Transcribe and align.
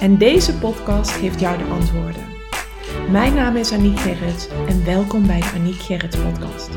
En 0.00 0.18
deze 0.18 0.58
podcast 0.58 1.10
geeft 1.10 1.40
jou 1.40 1.58
de 1.58 1.64
antwoorden. 1.64 2.22
Mijn 3.10 3.34
naam 3.34 3.56
is 3.56 3.72
Aniek 3.72 3.98
Gerrits 3.98 4.48
en 4.48 4.84
welkom 4.84 5.26
bij 5.26 5.40
de 5.40 5.50
Aniek 5.54 5.80
Gerrits 5.80 6.16
podcast. 6.16 6.70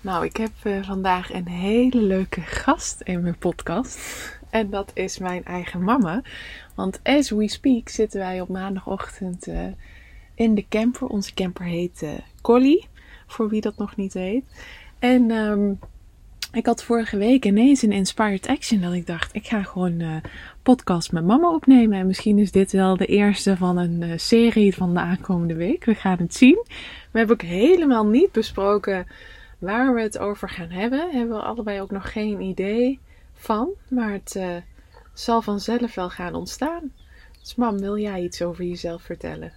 Nou, 0.00 0.24
ik 0.24 0.36
heb 0.36 0.50
uh, 0.64 0.82
vandaag 0.84 1.32
een 1.32 1.48
hele 1.48 2.02
leuke 2.02 2.40
gast 2.40 3.00
in 3.00 3.22
mijn 3.22 3.38
podcast. 3.38 3.98
En 4.50 4.70
dat 4.70 4.90
is 4.94 5.18
mijn 5.18 5.44
eigen 5.44 5.84
mama. 5.84 6.22
Want 6.74 7.00
as 7.02 7.30
we 7.30 7.48
speak 7.48 7.88
zitten 7.88 8.20
wij 8.20 8.40
op 8.40 8.48
maandagochtend 8.48 9.46
uh, 9.46 9.66
in 10.34 10.54
de 10.54 10.68
camper. 10.68 11.06
Onze 11.06 11.34
camper 11.34 11.64
heet 11.64 12.02
uh, 12.02 12.10
Collie, 12.40 12.88
voor 13.26 13.48
wie 13.48 13.60
dat 13.60 13.76
nog 13.76 13.96
niet 13.96 14.12
weet. 14.12 14.44
En 14.98 15.30
um, 15.30 15.78
ik 16.52 16.66
had 16.66 16.84
vorige 16.84 17.16
week 17.16 17.44
ineens 17.44 17.82
een 17.82 17.92
inspired 17.92 18.46
action 18.46 18.80
dat 18.80 18.92
ik 18.92 19.06
dacht, 19.06 19.34
ik 19.34 19.46
ga 19.46 19.62
gewoon 19.62 20.00
uh, 20.00 20.16
podcast 20.62 21.12
met 21.12 21.24
mama 21.24 21.54
opnemen. 21.54 21.98
En 21.98 22.06
misschien 22.06 22.38
is 22.38 22.50
dit 22.50 22.72
wel 22.72 22.96
de 22.96 23.06
eerste 23.06 23.56
van 23.56 23.76
een 23.76 24.02
uh, 24.02 24.12
serie 24.16 24.74
van 24.74 24.94
de 24.94 25.00
aankomende 25.00 25.54
week. 25.54 25.84
We 25.84 25.94
gaan 25.94 26.18
het 26.18 26.34
zien. 26.34 26.64
We 27.10 27.18
hebben 27.18 27.36
ook 27.36 27.42
helemaal 27.42 28.06
niet 28.06 28.32
besproken 28.32 29.06
waar 29.58 29.94
we 29.94 30.00
het 30.00 30.18
over 30.18 30.48
gaan 30.48 30.70
hebben. 30.70 31.10
Hebben 31.10 31.36
we 31.36 31.42
allebei 31.42 31.80
ook 31.80 31.90
nog 31.90 32.12
geen 32.12 32.40
idee 32.40 32.98
van. 33.34 33.68
Maar 33.88 34.12
het 34.12 34.34
uh, 34.36 34.56
zal 35.12 35.42
vanzelf 35.42 35.94
wel 35.94 36.10
gaan 36.10 36.34
ontstaan. 36.34 36.92
Dus 37.40 37.54
mam, 37.54 37.78
wil 37.78 37.98
jij 37.98 38.22
iets 38.22 38.42
over 38.42 38.64
jezelf 38.64 39.02
vertellen? 39.02 39.52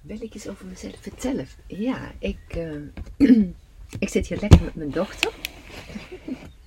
Wil 0.00 0.22
ik 0.22 0.34
iets 0.34 0.48
over 0.48 0.66
mezelf 0.66 0.96
vertellen? 1.00 1.46
Ja, 1.66 2.12
ik... 2.18 2.38
Ik 3.98 4.08
zit 4.08 4.26
hier 4.26 4.38
lekker 4.40 4.62
met 4.62 4.74
mijn 4.74 4.90
dochter. 4.90 5.34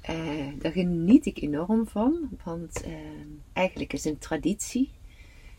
Uh, 0.09 0.47
daar 0.61 0.71
geniet 0.71 1.25
ik 1.25 1.41
enorm 1.41 1.87
van, 1.87 2.29
want 2.43 2.85
uh, 2.85 2.93
eigenlijk 3.53 3.93
is 3.93 4.05
een 4.05 4.17
traditie 4.17 4.91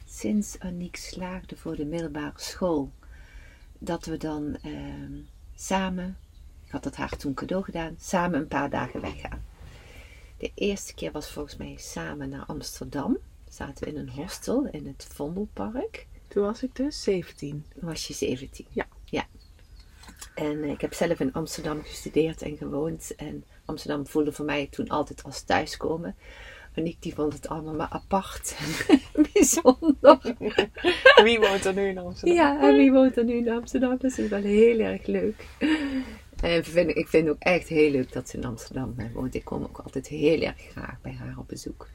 sinds 0.06 0.58
Aniek 0.58 0.96
slaagde 0.96 1.56
voor 1.56 1.76
de 1.76 1.84
middelbare 1.84 2.32
school 2.36 2.90
dat 3.78 4.04
we 4.04 4.16
dan 4.16 4.56
uh, 4.66 5.20
samen, 5.54 6.16
ik 6.64 6.70
had 6.70 6.84
het 6.84 6.96
haar 6.96 7.16
toen 7.16 7.34
cadeau 7.34 7.64
gedaan, 7.64 7.96
samen 7.98 8.40
een 8.40 8.48
paar 8.48 8.70
dagen 8.70 9.00
weggaan. 9.00 9.44
De 10.38 10.50
eerste 10.54 10.94
keer 10.94 11.12
was 11.12 11.30
volgens 11.30 11.56
mij 11.56 11.74
samen 11.78 12.28
naar 12.28 12.44
Amsterdam. 12.46 13.18
Zaten 13.48 13.84
we 13.84 13.90
in 13.90 13.98
een 13.98 14.10
hostel 14.10 14.66
in 14.66 14.86
het 14.86 15.06
Vondelpark. 15.12 16.06
Toen 16.28 16.42
was 16.42 16.62
ik 16.62 16.76
dus 16.76 17.02
17. 17.02 17.64
Toen 17.74 17.88
was 17.88 18.06
je 18.06 18.14
17? 18.14 18.66
Ja. 18.70 18.86
En 20.34 20.64
ik 20.64 20.80
heb 20.80 20.94
zelf 20.94 21.20
in 21.20 21.32
Amsterdam 21.32 21.82
gestudeerd 21.82 22.42
en 22.42 22.56
gewoond. 22.56 23.14
En 23.16 23.44
Amsterdam 23.64 24.06
voelde 24.06 24.32
voor 24.32 24.44
mij 24.44 24.66
toen 24.70 24.88
altijd 24.88 25.22
als 25.22 25.42
thuiskomen. 25.42 26.16
En 26.74 26.86
ik 26.86 26.96
die 27.00 27.14
vond 27.14 27.32
het 27.32 27.48
allemaal 27.48 27.74
maar 27.74 27.90
apart 27.90 28.56
en 28.58 29.22
bijzonder. 29.32 30.36
Wie 31.24 31.40
woont 31.40 31.64
er 31.64 31.74
nu 31.74 31.88
in 31.88 31.98
Amsterdam? 31.98 32.36
Ja, 32.36 32.62
en 32.62 32.76
wie 32.76 32.92
woont 32.92 33.16
er 33.16 33.24
nu 33.24 33.32
in 33.32 33.50
Amsterdam? 33.50 33.98
Dat 33.98 34.18
is 34.18 34.28
wel 34.28 34.42
heel 34.42 34.78
erg 34.78 35.06
leuk. 35.06 35.46
En 36.40 36.64
vind, 36.64 36.96
ik 36.96 37.08
vind 37.08 37.26
het 37.26 37.34
ook 37.34 37.42
echt 37.42 37.68
heel 37.68 37.90
leuk 37.90 38.12
dat 38.12 38.28
ze 38.28 38.36
in 38.36 38.44
Amsterdam 38.44 38.94
woont. 39.12 39.34
Ik 39.34 39.44
kom 39.44 39.62
ook 39.62 39.78
altijd 39.78 40.06
heel 40.06 40.40
erg 40.40 40.60
graag 40.70 41.00
bij 41.00 41.12
haar 41.12 41.34
op 41.38 41.48
bezoek. 41.48 41.88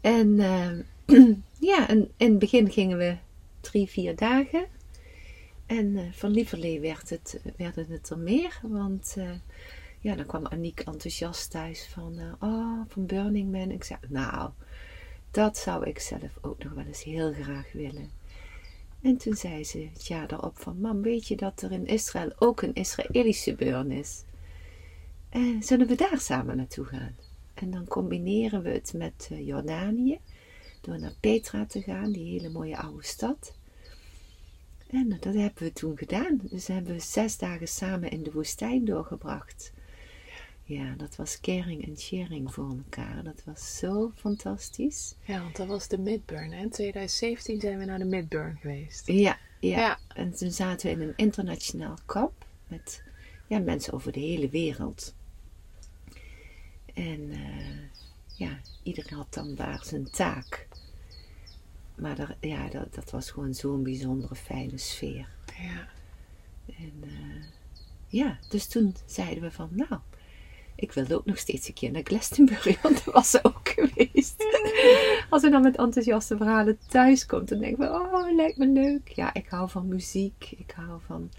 En 0.00 0.28
uh, 0.28 0.70
ja, 1.70 1.88
en 1.88 2.10
in 2.16 2.30
het 2.30 2.38
begin 2.38 2.70
gingen 2.70 2.98
we 2.98 3.16
drie, 3.60 3.88
vier 3.88 4.16
dagen. 4.16 4.66
En 5.66 5.86
uh, 5.86 6.12
van 6.12 6.30
lieverlee 6.30 6.80
werd 6.80 7.10
het, 7.10 7.40
werden 7.56 7.86
het 7.88 8.10
er 8.10 8.18
meer. 8.18 8.60
Want 8.62 9.14
uh, 9.18 9.30
ja, 10.00 10.14
dan 10.14 10.26
kwam 10.26 10.46
Aniek 10.46 10.80
enthousiast 10.80 11.50
thuis 11.50 11.86
van, 11.86 12.18
uh, 12.18 12.32
oh, 12.40 12.80
van 12.88 13.06
Burning 13.06 13.52
Man. 13.52 13.70
Ik 13.70 13.84
zei, 13.84 13.98
nou, 14.08 14.50
dat 15.30 15.58
zou 15.58 15.86
ik 15.86 15.98
zelf 15.98 16.38
ook 16.40 16.64
nog 16.64 16.72
wel 16.72 16.84
eens 16.84 17.02
heel 17.02 17.32
graag 17.32 17.72
willen. 17.72 18.10
En 19.00 19.16
toen 19.16 19.34
zei 19.34 19.64
ze 19.64 19.88
het 19.92 20.06
jaar 20.06 20.26
daarop 20.26 20.58
van, 20.58 20.80
mam, 20.80 21.02
weet 21.02 21.28
je 21.28 21.36
dat 21.36 21.62
er 21.62 21.72
in 21.72 21.86
Israël 21.86 22.32
ook 22.38 22.62
een 22.62 22.74
Israëlische 22.74 23.54
burn 23.54 23.90
is? 23.90 24.24
En 25.28 25.62
zullen 25.62 25.86
we 25.86 25.94
daar 25.94 26.20
samen 26.20 26.56
naartoe 26.56 26.84
gaan? 26.84 27.16
En 27.54 27.70
dan 27.70 27.86
combineren 27.86 28.62
we 28.62 28.70
het 28.70 28.92
met 28.96 29.30
Jordanië, 29.38 30.18
door 30.80 30.98
naar 30.98 31.14
Petra 31.20 31.66
te 31.66 31.82
gaan, 31.82 32.12
die 32.12 32.30
hele 32.30 32.48
mooie 32.50 32.78
oude 32.78 33.04
stad. 33.04 33.54
En 34.94 35.08
dat 35.08 35.34
hebben 35.34 35.62
we 35.62 35.72
toen 35.72 35.98
gedaan. 35.98 36.40
Dus 36.42 36.66
hebben 36.66 36.94
we 36.94 37.00
zes 37.00 37.38
dagen 37.38 37.68
samen 37.68 38.10
in 38.10 38.22
de 38.22 38.32
woestijn 38.32 38.84
doorgebracht. 38.84 39.72
Ja, 40.64 40.94
dat 40.96 41.16
was 41.16 41.40
caring 41.40 41.86
en 41.86 41.98
sharing 41.98 42.54
voor 42.54 42.68
elkaar. 42.68 43.24
Dat 43.24 43.42
was 43.44 43.76
zo 43.76 44.12
fantastisch. 44.14 45.14
Ja, 45.24 45.42
want 45.42 45.56
dat 45.56 45.66
was 45.66 45.88
de 45.88 45.98
Midburn. 45.98 46.52
In 46.52 46.70
2017 46.70 47.60
zijn 47.60 47.78
we 47.78 47.84
naar 47.84 47.98
de 47.98 48.04
Midburn 48.04 48.58
geweest. 48.60 49.06
Ja, 49.06 49.38
ja, 49.60 49.78
ja. 49.78 49.98
En 50.14 50.34
toen 50.36 50.50
zaten 50.50 50.86
we 50.86 51.02
in 51.02 51.08
een 51.08 51.16
internationaal 51.16 51.98
kamp 52.06 52.46
met 52.68 53.02
ja, 53.46 53.58
mensen 53.58 53.92
over 53.92 54.12
de 54.12 54.20
hele 54.20 54.48
wereld. 54.48 55.14
En 56.94 57.20
uh, 57.20 57.78
ja, 58.36 58.58
iedereen 58.82 59.18
had 59.18 59.34
dan 59.34 59.54
daar 59.54 59.84
zijn 59.84 60.10
taak. 60.10 60.68
Maar 61.94 62.16
dat, 62.16 62.28
ja, 62.40 62.68
dat, 62.68 62.94
dat 62.94 63.10
was 63.10 63.30
gewoon 63.30 63.54
zo'n 63.54 63.82
bijzondere 63.82 64.34
fijne 64.34 64.78
sfeer. 64.78 65.28
Ja. 65.58 65.88
En 66.66 66.92
uh, 67.04 67.44
ja, 68.06 68.38
dus 68.48 68.66
toen 68.66 68.96
zeiden 69.06 69.42
we 69.42 69.50
van, 69.50 69.68
nou, 69.72 70.00
ik 70.74 70.92
wilde 70.92 71.14
ook 71.14 71.24
nog 71.24 71.38
steeds 71.38 71.68
een 71.68 71.74
keer 71.74 71.90
naar 71.90 72.02
Glastonbury, 72.04 72.78
want 72.82 73.04
dat 73.04 73.14
was 73.14 73.30
ze 73.30 73.38
ook 73.42 73.68
geweest. 73.68 74.44
Als 75.30 75.42
we 75.42 75.50
dan 75.50 75.62
met 75.62 75.76
enthousiaste 75.76 76.36
verhalen 76.36 76.78
thuis 76.88 77.26
komt, 77.26 77.48
dan 77.48 77.58
denken 77.58 77.78
we, 77.78 77.98
oh, 77.98 78.34
lijkt 78.34 78.58
me 78.58 78.66
leuk. 78.66 79.08
Ja, 79.08 79.34
ik 79.34 79.48
hou 79.48 79.70
van 79.70 79.88
muziek, 79.88 80.50
ik 80.56 80.70
hou 80.76 81.00
van 81.06 81.30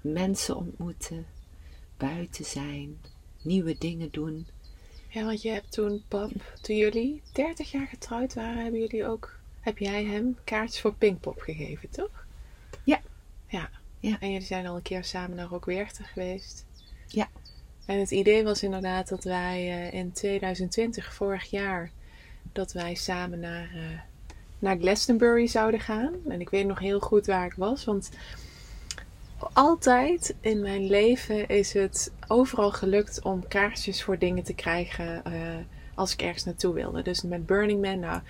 mensen 0.00 0.56
ontmoeten, 0.56 1.26
buiten 1.96 2.44
zijn, 2.44 3.00
nieuwe 3.42 3.78
dingen 3.78 4.10
doen. 4.10 4.46
Ja, 5.08 5.24
want 5.24 5.42
je 5.42 5.50
hebt 5.50 5.72
toen, 5.72 6.02
pap, 6.08 6.30
toen 6.60 6.76
jullie 6.76 7.22
30 7.32 7.70
jaar 7.70 7.86
getrouwd 7.86 8.34
waren, 8.34 8.62
hebben 8.62 8.80
jullie 8.80 9.06
ook 9.06 9.38
heb 9.64 9.78
jij 9.78 10.04
hem 10.04 10.36
kaartjes 10.44 10.80
voor 10.80 10.94
Pinkpop 10.94 11.40
gegeven, 11.40 11.90
toch? 11.90 12.26
Ja. 12.82 13.00
Ja. 13.46 13.70
ja. 14.00 14.16
En 14.20 14.30
jullie 14.32 14.46
zijn 14.46 14.66
al 14.66 14.76
een 14.76 14.82
keer 14.82 15.04
samen 15.04 15.36
naar 15.36 15.46
Rockwerchter 15.46 16.04
geweest. 16.04 16.64
Ja. 17.06 17.28
En 17.86 17.98
het 17.98 18.10
idee 18.10 18.44
was 18.44 18.62
inderdaad 18.62 19.08
dat 19.08 19.24
wij 19.24 19.88
uh, 19.88 19.92
in 19.92 20.12
2020, 20.12 21.14
vorig 21.14 21.50
jaar, 21.50 21.90
dat 22.52 22.72
wij 22.72 22.94
samen 22.94 23.40
naar, 23.40 23.70
uh, 23.74 24.00
naar 24.58 24.78
Glastonbury 24.78 25.46
zouden 25.46 25.80
gaan. 25.80 26.14
En 26.28 26.40
ik 26.40 26.50
weet 26.50 26.66
nog 26.66 26.78
heel 26.78 27.00
goed 27.00 27.26
waar 27.26 27.46
ik 27.46 27.54
was, 27.54 27.84
want 27.84 28.10
altijd 29.52 30.34
in 30.40 30.60
mijn 30.60 30.86
leven 30.86 31.48
is 31.48 31.72
het 31.72 32.12
overal 32.28 32.70
gelukt 32.70 33.22
om 33.22 33.48
kaartjes 33.48 34.02
voor 34.02 34.18
dingen 34.18 34.44
te 34.44 34.54
krijgen 34.54 35.22
uh, 35.26 35.32
als 35.94 36.12
ik 36.12 36.22
ergens 36.22 36.44
naartoe 36.44 36.74
wilde. 36.74 37.02
Dus 37.02 37.22
met 37.22 37.46
Burning 37.46 37.82
Man, 37.82 37.98
nou 37.98 38.20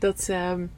dat, 0.00 0.28
um, 0.30 0.70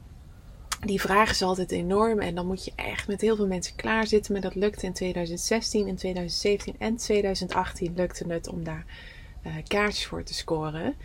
die 0.85 1.01
vraag 1.01 1.29
is 1.29 1.41
altijd 1.41 1.71
enorm. 1.71 2.19
En 2.19 2.35
dan 2.35 2.47
moet 2.47 2.65
je 2.65 2.71
echt 2.75 3.07
met 3.07 3.21
heel 3.21 3.35
veel 3.35 3.47
mensen 3.47 3.75
klaarzitten. 3.75 4.33
Maar 4.33 4.41
dat 4.41 4.55
lukte 4.55 4.85
in 4.85 4.93
2016, 4.93 5.87
in 5.87 5.95
2017 5.95 6.75
en 6.79 6.97
2018 6.97 7.93
lukte 7.95 8.27
het 8.27 8.47
om 8.47 8.63
daar 8.63 8.85
uh, 9.45 9.53
kaartjes 9.67 10.05
voor 10.05 10.23
te 10.23 10.33
scoren. 10.33 10.95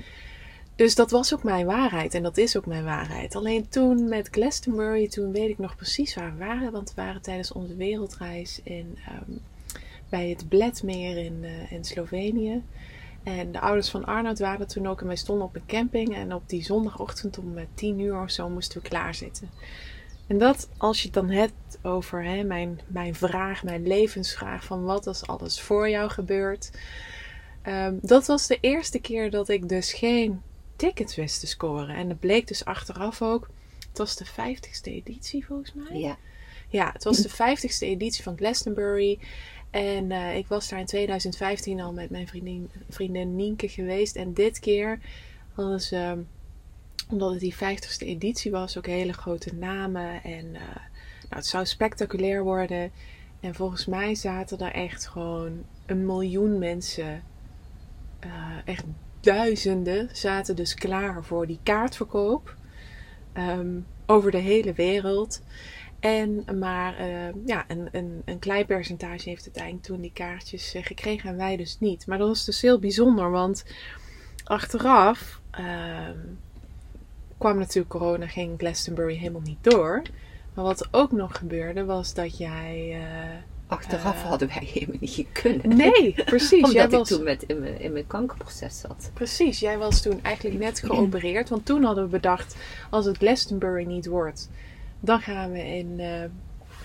Dus 0.76 0.94
dat 0.94 1.10
was 1.10 1.34
ook 1.34 1.42
mijn 1.42 1.66
waarheid. 1.66 2.14
En 2.14 2.22
dat 2.22 2.36
is 2.36 2.56
ook 2.56 2.66
mijn 2.66 2.84
waarheid. 2.84 3.34
Alleen 3.34 3.68
toen 3.68 4.08
met 4.08 4.28
Glastonbury, 4.30 5.08
toen 5.08 5.32
weet 5.32 5.48
ik 5.48 5.58
nog 5.58 5.76
precies 5.76 6.14
waar 6.14 6.32
we 6.32 6.44
waren. 6.44 6.72
Want 6.72 6.94
we 6.94 7.02
waren 7.02 7.22
tijdens 7.22 7.52
onze 7.52 7.76
wereldreis 7.76 8.60
in, 8.62 8.98
um, 9.28 9.40
bij 10.08 10.28
het 10.28 10.48
Bledmeer 10.48 11.16
in, 11.16 11.38
uh, 11.42 11.72
in 11.72 11.84
Slovenië. 11.84 12.62
En 13.22 13.52
de 13.52 13.60
ouders 13.60 13.88
van 13.88 14.04
Arnoud 14.04 14.38
waren 14.38 14.66
toen 14.66 14.86
ook. 14.86 15.00
En 15.00 15.06
wij 15.06 15.16
stonden 15.16 15.46
op 15.46 15.54
een 15.54 15.66
camping. 15.66 16.14
En 16.14 16.34
op 16.34 16.48
die 16.48 16.64
zondagochtend 16.64 17.38
om 17.38 17.54
tien 17.74 17.98
uur 17.98 18.22
of 18.22 18.30
zo 18.30 18.48
moesten 18.48 18.82
we 18.82 18.88
klaarzitten. 18.88 19.50
En 20.26 20.38
dat, 20.38 20.68
als 20.76 20.98
je 20.98 21.04
het 21.04 21.14
dan 21.14 21.30
hebt 21.30 21.78
over 21.82 22.24
hè, 22.24 22.42
mijn, 22.42 22.80
mijn 22.86 23.14
vraag, 23.14 23.62
mijn 23.62 23.86
levensvraag. 23.86 24.64
Van 24.64 24.84
wat 24.84 25.06
als 25.06 25.26
alles 25.26 25.60
voor 25.60 25.88
jou 25.88 26.10
gebeurt. 26.10 26.70
Ehm, 27.62 27.94
dat 28.00 28.26
was 28.26 28.46
de 28.46 28.58
eerste 28.60 28.98
keer 28.98 29.30
dat 29.30 29.48
ik 29.48 29.68
dus 29.68 29.92
geen 29.92 30.42
tickets 30.76 31.16
wist 31.16 31.40
te 31.40 31.46
scoren. 31.46 31.96
En 31.96 32.08
dat 32.08 32.20
bleek 32.20 32.46
dus 32.46 32.64
achteraf 32.64 33.22
ook. 33.22 33.48
Het 33.88 33.98
was 33.98 34.16
de 34.16 34.26
50ste 34.26 34.92
editie 34.92 35.46
volgens 35.46 35.72
mij. 35.74 35.98
Ja. 35.98 36.16
Ja, 36.70 36.90
het 36.92 37.04
was 37.04 37.16
de 37.16 37.30
50ste 37.30 37.86
editie 37.86 38.22
van 38.22 38.36
Glastonbury. 38.36 39.18
En 39.70 40.10
eh, 40.10 40.36
ik 40.36 40.46
was 40.46 40.68
daar 40.68 40.78
in 40.78 40.86
2015 40.86 41.80
al 41.80 41.92
met 41.92 42.10
mijn 42.10 42.28
vriendin, 42.28 42.70
vriendin 42.88 43.36
Nienke 43.36 43.68
geweest. 43.68 44.16
En 44.16 44.34
dit 44.34 44.58
keer 44.58 44.98
hadden 45.52 45.80
ze, 45.80 46.22
omdat 47.10 47.30
het 47.30 47.40
die 47.40 47.54
50ste 47.54 48.06
editie 48.06 48.50
was, 48.50 48.78
ook 48.78 48.86
hele 48.86 49.12
grote 49.12 49.54
namen. 49.54 50.22
En 50.22 50.54
eh, 50.54 50.60
nou, 51.20 51.28
het 51.28 51.46
zou 51.46 51.66
spectaculair 51.66 52.42
worden. 52.42 52.90
En 53.40 53.54
volgens 53.54 53.86
mij 53.86 54.14
zaten 54.14 54.58
er 54.58 54.72
echt 54.72 55.06
gewoon 55.06 55.64
een 55.86 56.06
miljoen 56.06 56.58
mensen. 56.58 57.22
eh, 58.20 58.56
echt 58.64 58.84
duizenden 59.20 60.08
zaten 60.12 60.56
dus 60.56 60.74
klaar 60.74 61.24
voor 61.24 61.46
die 61.46 61.58
kaartverkoop. 61.62 62.56
Ehm, 63.32 63.80
over 64.06 64.30
de 64.30 64.38
hele 64.38 64.72
wereld. 64.72 65.42
En 66.00 66.44
maar 66.58 66.96
eh, 66.96 67.34
ja, 67.46 67.64
een, 67.68 67.88
een, 67.92 68.22
een 68.24 68.38
klein 68.38 68.66
percentage 68.66 69.28
heeft 69.28 69.44
uiteindelijk 69.44 69.84
toen 69.84 70.00
die 70.00 70.12
kaartjes 70.12 70.74
eh, 70.74 70.84
gekregen 70.84 71.30
en 71.30 71.36
wij 71.36 71.56
dus 71.56 71.76
niet. 71.80 72.06
Maar 72.06 72.18
dat 72.18 72.28
was 72.28 72.44
dus 72.44 72.60
heel 72.60 72.78
bijzonder, 72.78 73.30
want 73.30 73.64
achteraf 74.44 75.40
ehm, 75.50 76.16
kwam 77.38 77.58
natuurlijk 77.58 77.88
corona, 77.88 78.26
ging 78.26 78.58
Glastonbury 78.58 79.16
helemaal 79.16 79.40
niet 79.40 79.64
door. 79.64 80.02
Maar 80.54 80.64
wat 80.64 80.88
ook 80.90 81.12
nog 81.12 81.38
gebeurde 81.38 81.84
was 81.84 82.14
dat 82.14 82.38
jij... 82.38 82.90
eh, 83.00 83.36
Achteraf 83.66 84.22
hadden 84.22 84.48
wij 84.48 84.68
helemaal 84.72 84.96
niet 85.00 85.26
kunnen. 85.32 85.76
nee, 85.76 86.14
precies. 86.24 86.52
Omdat 86.52 86.72
jij 86.72 86.84
ik 86.84 86.90
was, 86.90 87.08
toen 87.08 87.22
met, 87.22 87.42
in, 87.42 87.58
mijn, 87.58 87.80
in 87.80 87.92
mijn 87.92 88.06
kankerproces 88.06 88.80
zat. 88.80 89.10
Precies, 89.14 89.60
jij 89.60 89.78
was 89.78 90.02
toen 90.02 90.22
eigenlijk 90.22 90.58
net 90.58 90.80
geopereerd. 90.86 91.48
Want 91.48 91.64
toen 91.66 91.84
hadden 91.84 92.04
we 92.04 92.10
bedacht, 92.10 92.56
als 92.90 93.04
het 93.04 93.16
Glastonbury 93.16 93.84
niet 93.84 94.06
wordt, 94.06 94.48
dan 95.00 95.20
gaan 95.20 95.50
we 95.50 95.76
in, 95.76 96.00
eh, 96.00 96.24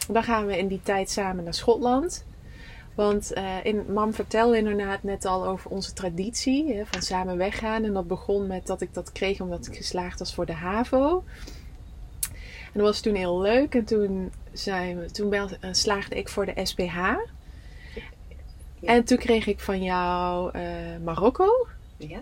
dan 0.08 0.24
gaan 0.24 0.46
we 0.46 0.58
in 0.58 0.68
die 0.68 0.82
tijd 0.84 1.10
samen 1.10 1.44
naar 1.44 1.54
Schotland. 1.54 2.26
Want 2.96 3.34
eh, 3.34 3.66
in, 3.66 3.94
mam 3.94 4.14
vertelde 4.14 4.58
inderdaad 4.58 5.04
net 5.04 5.26
al 5.26 5.46
over 5.46 5.72
onze 5.72 5.94
traditie 5.94 6.74
hè, 6.74 6.86
van 6.86 7.02
samen 7.02 7.38
weggaan. 7.38 7.84
En 7.84 7.94
dat 7.94 8.08
begon 8.08 8.48
met 8.48 8.68
dat 8.68 8.82
ik 8.82 8.94
dat 8.94 9.12
kreeg 9.12 9.42
omdat 9.42 9.68
ik 9.68 9.76
geslaagd 9.76 10.20
was 10.20 10.34
voor 10.34 10.46
de 10.46 10.54
HAVO. 10.54 11.24
En 12.74 12.80
dat 12.80 12.82
was 12.82 13.00
toen 13.00 13.16
heel 13.16 13.42
leuk. 13.42 13.76
En 13.76 13.86
toen, 13.86 14.32
zijn 14.52 15.00
we, 15.00 15.12
toen 15.12 15.30
bel- 15.30 15.50
eh, 15.60 15.70
slaagde 15.72 16.16
ik 16.16 16.30
voor 16.30 16.46
de 16.46 16.66
SPH. 16.66 16.98
En 18.84 19.04
toen 19.04 19.18
kreeg 19.18 19.48
ik 19.48 19.60
van 19.60 19.84
jou 19.84 20.58
Marokko. 21.04 21.68
Ja. 21.98 22.22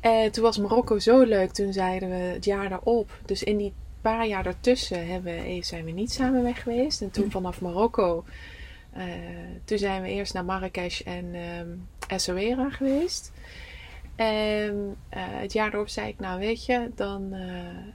En 0.00 0.32
toen 0.32 0.42
was 0.42 0.58
Marokko 0.58 0.98
zo 0.98 1.22
leuk. 1.22 1.52
Toen 1.52 1.72
zeiden 1.72 2.08
we 2.08 2.14
het 2.14 2.44
jaar 2.44 2.68
daarop. 2.68 3.10
Dus 3.26 3.42
in 3.42 3.56
die 3.56 3.72
paar 4.16 4.26
jaar 4.26 4.42
daartussen 4.42 5.06
hebben, 5.08 5.36
eh, 5.38 5.62
zijn 5.62 5.84
we 5.84 5.90
niet 5.90 6.12
samen 6.12 6.42
weg 6.42 6.62
geweest. 6.62 7.02
En 7.02 7.10
toen 7.10 7.30
vanaf 7.30 7.60
Marokko. 7.60 8.24
eh, 8.92 9.04
toen 9.64 9.78
zijn 9.78 10.02
we 10.02 10.08
eerst 10.08 10.34
naar 10.34 10.44
Marrakesh 10.44 11.00
en 11.00 11.34
ehm 11.34 11.68
Essaouira 12.08 12.70
geweest. 12.70 13.32
En 14.16 14.96
eh, 15.08 15.22
het 15.24 15.52
jaar 15.52 15.70
daarop 15.70 15.88
zei 15.88 16.08
ik, 16.08 16.18
nou 16.18 16.38
weet 16.38 16.66
je, 16.66 16.90
dan 16.94 17.34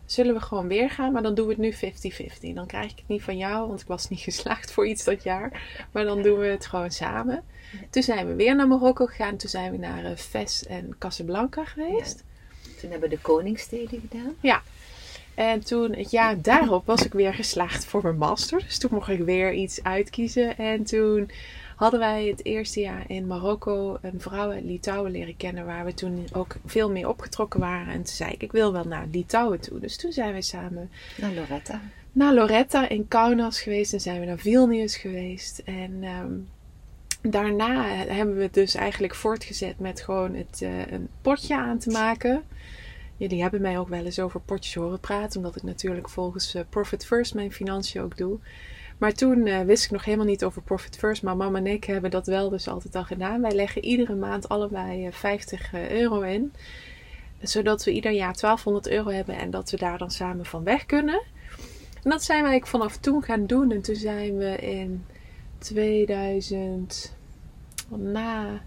zullen 0.06 0.34
we 0.34 0.40
gewoon 0.42 0.68
weer 0.68 0.90
gaan. 0.90 1.12
Maar 1.12 1.22
dan 1.22 1.36
doen 1.36 1.48
we 1.48 1.52
het 1.52 1.62
nu 1.62 1.74
50-50. 1.74 2.54
Dan 2.54 2.68
krijg 2.68 2.92
ik 2.92 2.98
het 2.98 3.08
niet 3.08 3.24
van 3.24 3.38
jou, 3.38 3.68
want 3.68 3.82
ik 3.82 3.88
was 3.88 4.10
niet 4.10 4.20
geslaagd 4.30 4.72
voor 4.72 4.88
iets 4.88 5.04
dat 5.04 5.24
jaar. 5.24 5.62
Maar 5.92 6.04
dan 6.04 6.22
doen 6.22 6.40
we 6.40 6.46
het 6.46 6.66
gewoon 6.66 6.92
samen. 6.92 7.44
Toen 7.90 8.04
zijn 8.04 8.28
we 8.28 8.36
weer 8.36 8.56
naar 8.56 8.68
Marokko 8.68 9.06
gegaan. 9.06 9.38
Toen 9.38 9.50
zijn 9.50 9.72
we 9.72 9.78
naar 9.78 10.16
Fes 10.16 10.66
en 10.66 10.96
Casablanca 10.98 11.66
geweest. 11.66 12.24
Toen 12.80 12.92
hebben 12.92 13.10
we 13.10 13.16
de 13.16 13.22
Koningssteden 13.22 14.02
gedaan. 14.10 14.36
En 15.36 15.66
toen, 15.66 15.94
het 15.94 16.12
jaar 16.12 16.42
daarop, 16.42 16.86
was 16.86 17.06
ik 17.06 17.14
weer 17.14 17.34
geslaagd 17.34 17.86
voor 17.86 18.02
mijn 18.04 18.18
master. 18.18 18.60
Dus 18.60 18.78
toen 18.78 18.90
mocht 18.94 19.10
ik 19.10 19.20
weer 19.20 19.54
iets 19.54 19.84
uitkiezen. 19.84 20.58
En 20.58 20.84
toen 20.84 21.32
hadden 21.76 22.00
wij 22.00 22.28
het 22.28 22.46
eerste 22.46 22.80
jaar 22.80 23.04
in 23.08 23.28
Marokko 23.28 23.98
een 24.02 24.22
vrouw 24.22 24.52
uit 24.52 24.64
Litouwen 24.64 25.12
leren 25.12 25.38
kennen. 25.38 25.66
Waar 25.66 25.86
we 25.86 25.94
toen 25.94 26.28
ook 26.34 26.56
veel 26.66 26.92
meer 26.92 27.08
opgetrokken 27.10 27.60
waren. 27.60 27.94
En 27.94 28.04
toen 28.04 28.16
zei 28.16 28.32
ik, 28.32 28.44
ik 28.44 28.52
wil 28.52 28.72
wel 28.72 28.84
naar 28.84 29.06
Litouwen 29.12 29.60
toe. 29.60 29.80
Dus 29.80 29.98
toen 29.98 30.12
zijn 30.12 30.34
we 30.34 30.42
samen 30.42 30.90
Naar 31.18 31.34
Loretta. 31.34 31.82
naar 32.12 32.34
Loretta 32.34 32.90
in 32.90 33.08
Kaunas 33.08 33.62
geweest. 33.62 33.94
En 33.94 34.02
zijn 34.02 34.20
we 34.20 34.26
naar 34.26 34.38
Vilnius 34.38 34.98
geweest. 34.98 35.62
En 35.66 35.98
ehm, 36.02 36.32
daarna 37.32 37.86
hebben 37.88 38.36
we 38.36 38.42
het 38.44 38.54
dus 38.54 38.76
eigenlijk 38.76 39.16
voortgezet 39.16 39.80
met 39.80 40.02
gewoon 40.02 40.36
het, 40.36 40.62
eh, 40.62 40.92
een 40.92 41.08
potje 41.22 41.56
aan 41.58 41.78
te 41.78 41.90
maken. 41.90 42.44
Jullie 43.18 43.42
hebben 43.42 43.62
mij 43.62 43.80
ook 43.80 43.88
wel 43.88 44.06
eens 44.06 44.20
over 44.20 44.40
potjes 44.40 44.76
horen 44.76 45.00
praten. 45.00 45.38
Omdat 45.38 45.56
ik 45.56 45.64
natuurlijk 45.64 46.10
volgens 46.10 46.54
eh, 46.56 46.62
Profit 46.70 47.06
First 47.06 47.34
mijn 47.34 47.52
financiën 47.52 48.02
ook 48.02 48.18
doe. 48.18 48.40
Maar 48.98 49.14
toen 49.14 49.46
eh, 49.46 49.62
wist 49.62 49.86
ik 49.86 49.92
nog 49.92 50.06
helemaal 50.06 50.26
niet 50.26 50.44
over 50.44 50.62
Profit 50.62 50.98
First. 50.98 51.24
Maar 51.24 51.38
mama 51.38 51.58
en 51.58 51.68
ik 51.68 51.84
hebben 51.84 52.12
dat 52.12 52.28
wel 52.28 52.50
dus 52.50 52.68
altijd 52.68 52.96
al 52.96 53.04
gedaan. 53.04 53.42
Wij 53.42 53.52
leggen 53.52 53.84
iedere 53.84 54.16
maand 54.16 54.50
allebei 54.50 55.06
eh, 55.06 55.14
50 55.14 55.74
euro 55.74 56.22
in. 56.22 56.54
Zodat 57.42 57.84
we 57.84 57.92
ieder 57.92 58.12
jaar 58.12 58.34
1200 58.34 58.88
euro 58.88 59.10
hebben. 59.10 59.38
En 59.38 59.52
dat 59.52 59.70
we 59.70 59.78
daar 59.78 59.98
dan 59.98 60.12
samen 60.12 60.46
van 60.46 60.64
weg 60.64 60.86
kunnen. 60.86 61.22
En 62.04 62.10
dat 62.10 62.24
zijn 62.24 62.44
wij 62.44 62.62
vanaf 62.64 62.98
toen 62.98 63.24
gaan 63.24 63.46
doen. 63.46 63.72
En 63.72 63.82
toen 63.82 63.96
zijn 63.96 64.38
we 64.38 64.56
in 64.56 65.06
2000... 65.58 67.16
Na... 67.90 68.62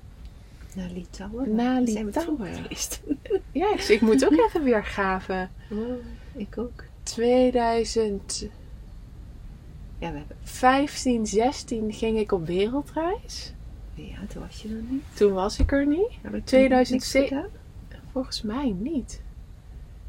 Naar 0.77 0.91
Litouwen. 0.91 1.55
Na 1.55 1.75
Daar 1.75 1.89
zijn 1.89 2.13
we 2.13 2.21
geweest. 2.21 3.01
Ja, 3.53 3.73
dus 3.77 3.91
ik 3.91 4.01
moet 4.01 4.25
ook 4.25 4.47
even 4.47 4.65
weer 4.65 4.85
graven. 4.85 5.51
Oh, 5.71 6.05
ik 6.33 6.59
ook. 6.59 6.85
2015, 7.03 8.51
Ja, 9.99 10.13
we 10.13 10.19
hebben... 10.19 11.27
16 11.27 11.93
ging 11.93 12.19
ik 12.19 12.33
op 12.33 12.47
wereldreis. 12.47 13.53
Ja, 13.95 14.17
toen 14.29 14.43
was 14.43 14.63
je 14.63 14.69
er 14.69 14.83
niet. 14.89 15.03
Toen 15.15 15.33
was 15.33 15.59
ik 15.59 15.73
er 15.73 15.87
niet. 15.87 16.13
Hebben 16.13 16.31
we 16.31 16.37
toen 16.37 16.45
2007 16.47 17.21
niks 17.21 17.29
gedaan? 17.29 17.51
Volgens 18.13 18.43
mij 18.43 18.75
niet. 18.79 19.21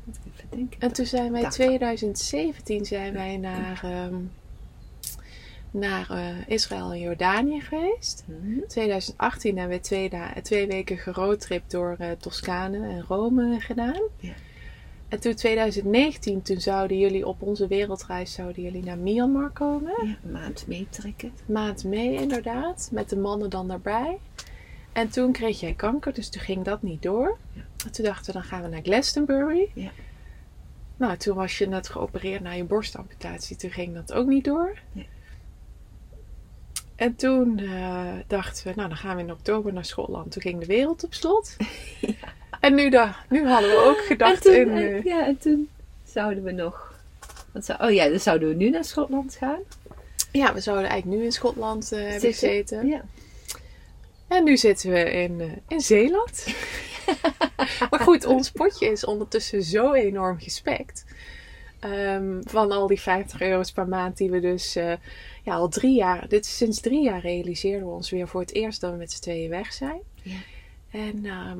Even 0.07 0.49
denken. 0.49 0.79
En 0.79 0.93
toen 0.93 1.05
zijn 1.05 1.31
wij 1.31 1.41
Dank. 1.41 1.53
2017 1.53 2.85
zijn 2.85 3.13
wij 3.13 3.37
naar, 3.37 3.79
ehm, 3.83 4.15
naar 5.71 6.09
eh, 6.09 6.47
Israël 6.47 6.91
en 6.91 6.99
Jordanië 6.99 7.61
geweest. 7.61 8.23
Mhm. 8.27 8.67
2018 8.67 9.57
hebben 9.57 9.77
we 9.77 9.83
twee, 9.83 10.09
da- 10.09 10.33
twee 10.41 10.67
weken 10.67 10.97
geroadtrip 10.97 11.69
door 11.69 11.95
eh, 11.99 12.11
Toscane 12.11 12.87
en 12.87 13.03
Rome 13.07 13.59
gedaan. 13.59 14.01
Ja. 14.19 14.33
En 15.07 15.19
toen 15.19 15.35
2019, 15.35 16.41
toen 16.41 16.59
zouden 16.61 16.97
jullie 16.99 17.27
op 17.27 17.41
onze 17.41 17.67
wereldreis 17.67 18.33
zouden 18.33 18.63
jullie 18.63 18.83
naar 18.83 18.97
Myanmar 18.97 19.49
komen. 19.49 19.93
Ja, 20.07 20.15
een 20.23 20.31
maand 20.31 20.67
meetrekken. 20.67 21.31
Maand 21.45 21.83
mee 21.83 22.13
inderdaad, 22.13 22.89
met 22.91 23.09
de 23.09 23.17
mannen 23.17 23.49
dan 23.49 23.67
daarbij. 23.67 24.17
En 24.91 25.09
toen 25.09 25.31
kreeg 25.31 25.59
jij 25.59 25.73
kanker, 25.73 26.13
dus 26.13 26.29
toen 26.29 26.41
ging 26.41 26.63
dat 26.63 26.81
niet 26.81 27.01
door. 27.01 27.37
Ja. 27.53 27.61
En 27.85 27.91
toen 27.91 28.05
dachten 28.05 28.25
we, 28.25 28.31
dan 28.31 28.43
gaan 28.43 28.61
we 28.61 28.67
naar 28.67 28.81
Glastonbury. 28.83 29.69
Ja. 29.73 29.91
Nou, 30.97 31.17
toen 31.17 31.35
was 31.35 31.57
je 31.57 31.67
net 31.67 31.89
geopereerd 31.89 32.41
na 32.41 32.51
je 32.51 32.63
borstamputatie, 32.63 33.55
toen 33.55 33.71
ging 33.71 33.93
dat 33.93 34.13
ook 34.13 34.27
niet 34.27 34.43
door. 34.43 34.77
Nee. 34.91 35.07
En 36.97 37.15
toen 37.15 37.59
eh, 37.59 38.05
dachten 38.27 38.67
we, 38.67 38.73
nou 38.75 38.87
dan 38.87 38.97
gaan 38.97 39.15
we 39.15 39.21
in 39.21 39.31
oktober 39.31 39.73
naar 39.73 39.85
Schotland. 39.85 40.31
Toen 40.31 40.41
ging 40.41 40.59
de 40.59 40.65
wereld 40.65 41.03
op 41.03 41.13
slot. 41.13 41.55
En 42.59 42.75
nu, 42.75 42.89
da- 42.89 43.15
nu 43.29 43.47
hadden 43.47 43.69
we 43.69 43.75
ook 43.85 44.05
gedacht 44.05 44.41
toen, 44.41 44.53
in... 44.53 44.69
eh, 44.69 44.95
eh, 44.97 45.03
ja, 45.03 45.25
en 45.25 45.37
toen 45.37 45.69
zouden 46.03 46.43
we 46.43 46.51
nog... 46.51 46.93
Wat 47.51 47.75
oh 47.81 47.91
ja, 47.91 48.09
dan 48.09 48.19
zouden 48.19 48.47
we 48.49 48.53
nu 48.55 48.69
naar 48.69 48.83
Schotland 48.83 49.35
gaan. 49.35 49.59
ja, 50.31 50.53
we 50.53 50.59
zouden 50.59 50.89
eigenlijk 50.89 51.19
nu 51.19 51.25
in 51.25 51.31
Schotland 51.31 51.91
eh, 51.91 51.99
hebben 51.99 52.19
Zitten. 52.19 52.47
gezeten. 52.49 52.87
Ja. 52.87 53.01
En 54.27 54.43
nu 54.43 54.57
zitten 54.57 54.91
we 54.91 55.11
in, 55.11 55.61
in 55.67 55.81
Zeeland. 55.81 56.45
maar 57.89 57.99
goed, 57.99 58.25
ons 58.25 58.51
potje 58.51 58.91
is 58.91 59.05
ondertussen 59.05 59.63
zo 59.63 59.93
enorm 59.93 60.39
gespekt. 60.39 61.05
Ehm, 61.79 62.41
van 62.41 62.71
al 62.71 62.87
die 62.87 63.01
50 63.01 63.41
euro's 63.41 63.71
per 63.71 63.87
maand 63.87 64.17
die 64.17 64.29
we 64.29 64.39
dus 64.39 64.75
eh, 64.75 64.93
ja, 65.43 65.55
al 65.55 65.67
drie 65.67 65.95
jaar... 65.95 66.27
Dit 66.27 66.45
sinds 66.45 66.79
drie 66.79 67.03
jaar 67.03 67.21
realiseerden 67.21 67.87
we 67.87 67.93
ons 67.93 68.09
weer 68.09 68.27
voor 68.27 68.41
het 68.41 68.53
eerst 68.53 68.81
dat 68.81 68.91
we 68.91 68.97
met 68.97 69.11
z'n 69.11 69.21
tweeën 69.21 69.49
weg 69.49 69.73
zijn. 69.73 69.99
Ja. 70.21 70.37
En 70.91 71.25
ehm, 71.25 71.59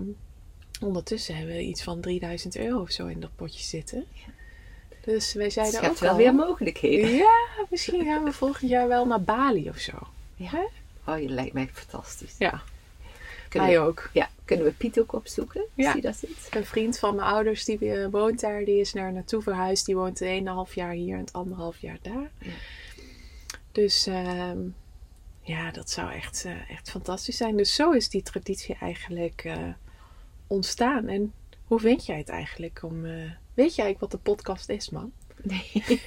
ondertussen 0.82 1.36
hebben 1.36 1.56
we 1.56 1.64
iets 1.64 1.84
van 1.84 2.00
3000 2.02 2.58
euro 2.58 2.82
of 2.82 2.92
zo 2.92 3.08
in 3.08 3.20
dat 3.20 3.36
potje 3.36 3.64
zitten. 3.64 4.06
Dus 5.02 5.34
wij 5.34 5.50
zeiden 5.50 5.90
ook 5.90 5.98
wel 5.98 6.12
al, 6.12 6.18
weer 6.18 6.36
mogelijkheden. 6.36 7.10
Ja, 7.10 7.38
misschien 7.70 8.06
gaan 8.06 8.24
we 8.24 8.32
volgend 8.32 8.70
jaar 8.70 8.88
wel 8.88 9.06
naar 9.06 9.22
Bali 9.22 9.70
of 9.70 9.78
zo. 9.78 9.94
Ja. 10.36 10.68
Oh, 11.06 11.20
je 11.20 11.30
lijkt 11.30 11.54
mij 11.54 11.70
fantastisch. 11.74 12.36
Ja, 12.38 12.64
Kunnen 13.50 13.70
we, 13.70 13.80
ook. 13.80 14.10
ja, 14.13 14.30
kunnen 14.46 14.66
we 14.66 14.72
Piet 14.72 15.00
ook 15.00 15.13
opzoeken? 15.13 15.66
Ja. 15.74 15.86
Zie 15.92 16.01
je 16.01 16.08
dat 16.08 16.16
zit? 16.16 16.48
Een 16.50 16.66
vriend 16.66 17.00
van 17.00 17.16
mijn 17.16 17.27
ouders 17.27 17.66
die 17.66 17.92
eh, 17.94 18.08
woont 18.12 18.39
daar, 18.39 18.66
die 18.66 18.80
is 18.80 18.94
naar 18.94 19.13
naartoe 19.13 19.42
verhuisd. 19.42 19.86
Die 19.86 19.96
woont 19.96 20.22
een 20.22 20.48
half 20.48 20.75
jaar 20.75 20.92
hier 20.92 21.13
en 21.13 21.20
het 21.20 21.34
anderhalf 21.34 21.77
jaar 21.80 21.98
daar. 22.01 22.32
Ja. 22.39 22.51
Dus 23.72 24.08
ehm, 24.08 24.58
Ja, 25.42 25.72
dat 25.72 25.89
zou 25.89 26.12
echt, 26.12 26.44
eh, 26.46 26.72
echt 26.72 26.89
fantastisch 26.89 27.38
zijn. 27.38 27.58
Dus 27.58 27.75
zo 27.75 27.92
is 27.92 28.10
die 28.10 28.22
traditie 28.22 28.75
eigenlijk 28.82 29.42
eh, 29.46 29.58
ontstaan. 30.48 31.08
En 31.08 31.34
hoe 31.66 31.80
vind 31.80 32.06
jij 32.06 32.18
het 32.18 32.30
eigenlijk 32.30 32.80
om... 32.84 33.06
eh, 33.06 33.12
weet 33.54 33.75
jij 33.75 33.86
eigenlijk 33.86 34.00
wat 34.00 34.12
de 34.12 34.18
podcast 34.18 34.70
is, 34.70 34.89
man? 34.89 35.12
Nee. 35.42 35.72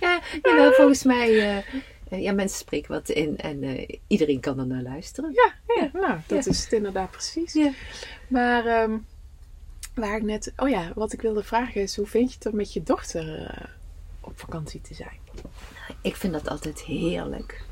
ja, 0.00 0.20
jawel, 0.42 0.72
volgens 0.72 1.02
mij, 1.02 1.64
ja, 2.10 2.32
mensen 2.32 2.58
spreken 2.58 2.92
wat 2.92 3.08
in 3.08 3.38
en 3.38 3.62
eh, 3.62 3.98
iedereen 4.06 4.40
kan 4.40 4.58
er 4.58 4.66
naar 4.66 4.82
luisteren. 4.82 5.32
Ja, 5.32 5.54
ja 5.74 5.90
nou, 5.92 6.18
dat 6.26 6.46
is 6.46 6.62
het 6.64 6.72
inderdaad 6.72 7.10
precies. 7.10 7.52
Ja. 7.52 7.72
Maar 8.28 8.66
ehm, 8.66 8.98
waar 9.94 10.16
ik 10.16 10.22
net... 10.22 10.52
Oh 10.56 10.68
ja, 10.68 10.92
wat 10.94 11.12
ik 11.12 11.20
wilde 11.20 11.42
vragen 11.42 11.80
is... 11.80 11.96
Hoe 11.96 12.06
vind 12.06 12.30
je 12.30 12.38
het 12.38 12.46
om 12.46 12.56
met 12.56 12.72
je 12.72 12.82
dochter 12.82 13.46
eh, 13.46 13.66
op 14.20 14.38
vakantie 14.38 14.80
te 14.80 14.94
zijn? 14.94 15.18
Ik 16.02 16.16
vind 16.16 16.32
dat 16.32 16.48
altijd 16.48 16.82
heerlijk. 16.82 17.64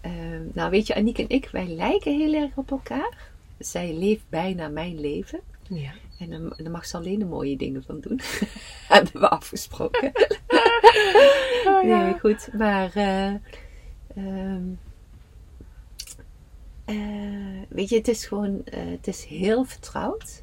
Ehm, 0.00 0.42
nou, 0.52 0.70
weet 0.70 0.86
je, 0.86 0.94
Aniek 0.94 1.18
en 1.18 1.28
ik, 1.28 1.48
wij 1.52 1.66
lijken 1.66 2.18
heel 2.18 2.34
erg 2.34 2.56
op 2.56 2.70
elkaar. 2.70 3.30
Zij 3.58 3.94
leeft 3.94 4.28
bijna 4.28 4.68
mijn 4.68 5.00
leven. 5.00 5.40
Ja. 5.68 5.92
En 6.18 6.30
dan, 6.30 6.54
dan 6.56 6.70
mag 6.70 6.86
ze 6.86 6.96
alleen 6.96 7.18
de 7.18 7.24
mooie 7.24 7.56
dingen 7.56 7.82
van 7.82 8.00
doen. 8.00 8.20
Hebben 8.88 9.20
we 9.20 9.28
afgesproken. 9.28 10.12
Oh, 11.66 11.82
ja. 11.82 12.04
Nee, 12.04 12.18
goed. 12.18 12.48
Maar, 12.52 12.90
eh, 12.94 13.34
weet 17.68 17.88
je, 17.88 17.96
het 17.96 18.08
is 18.08 18.26
gewoon, 18.26 18.64
eh, 18.64 18.80
het 18.84 19.06
is 19.06 19.24
heel 19.24 19.64
vertrouwd. 19.64 20.42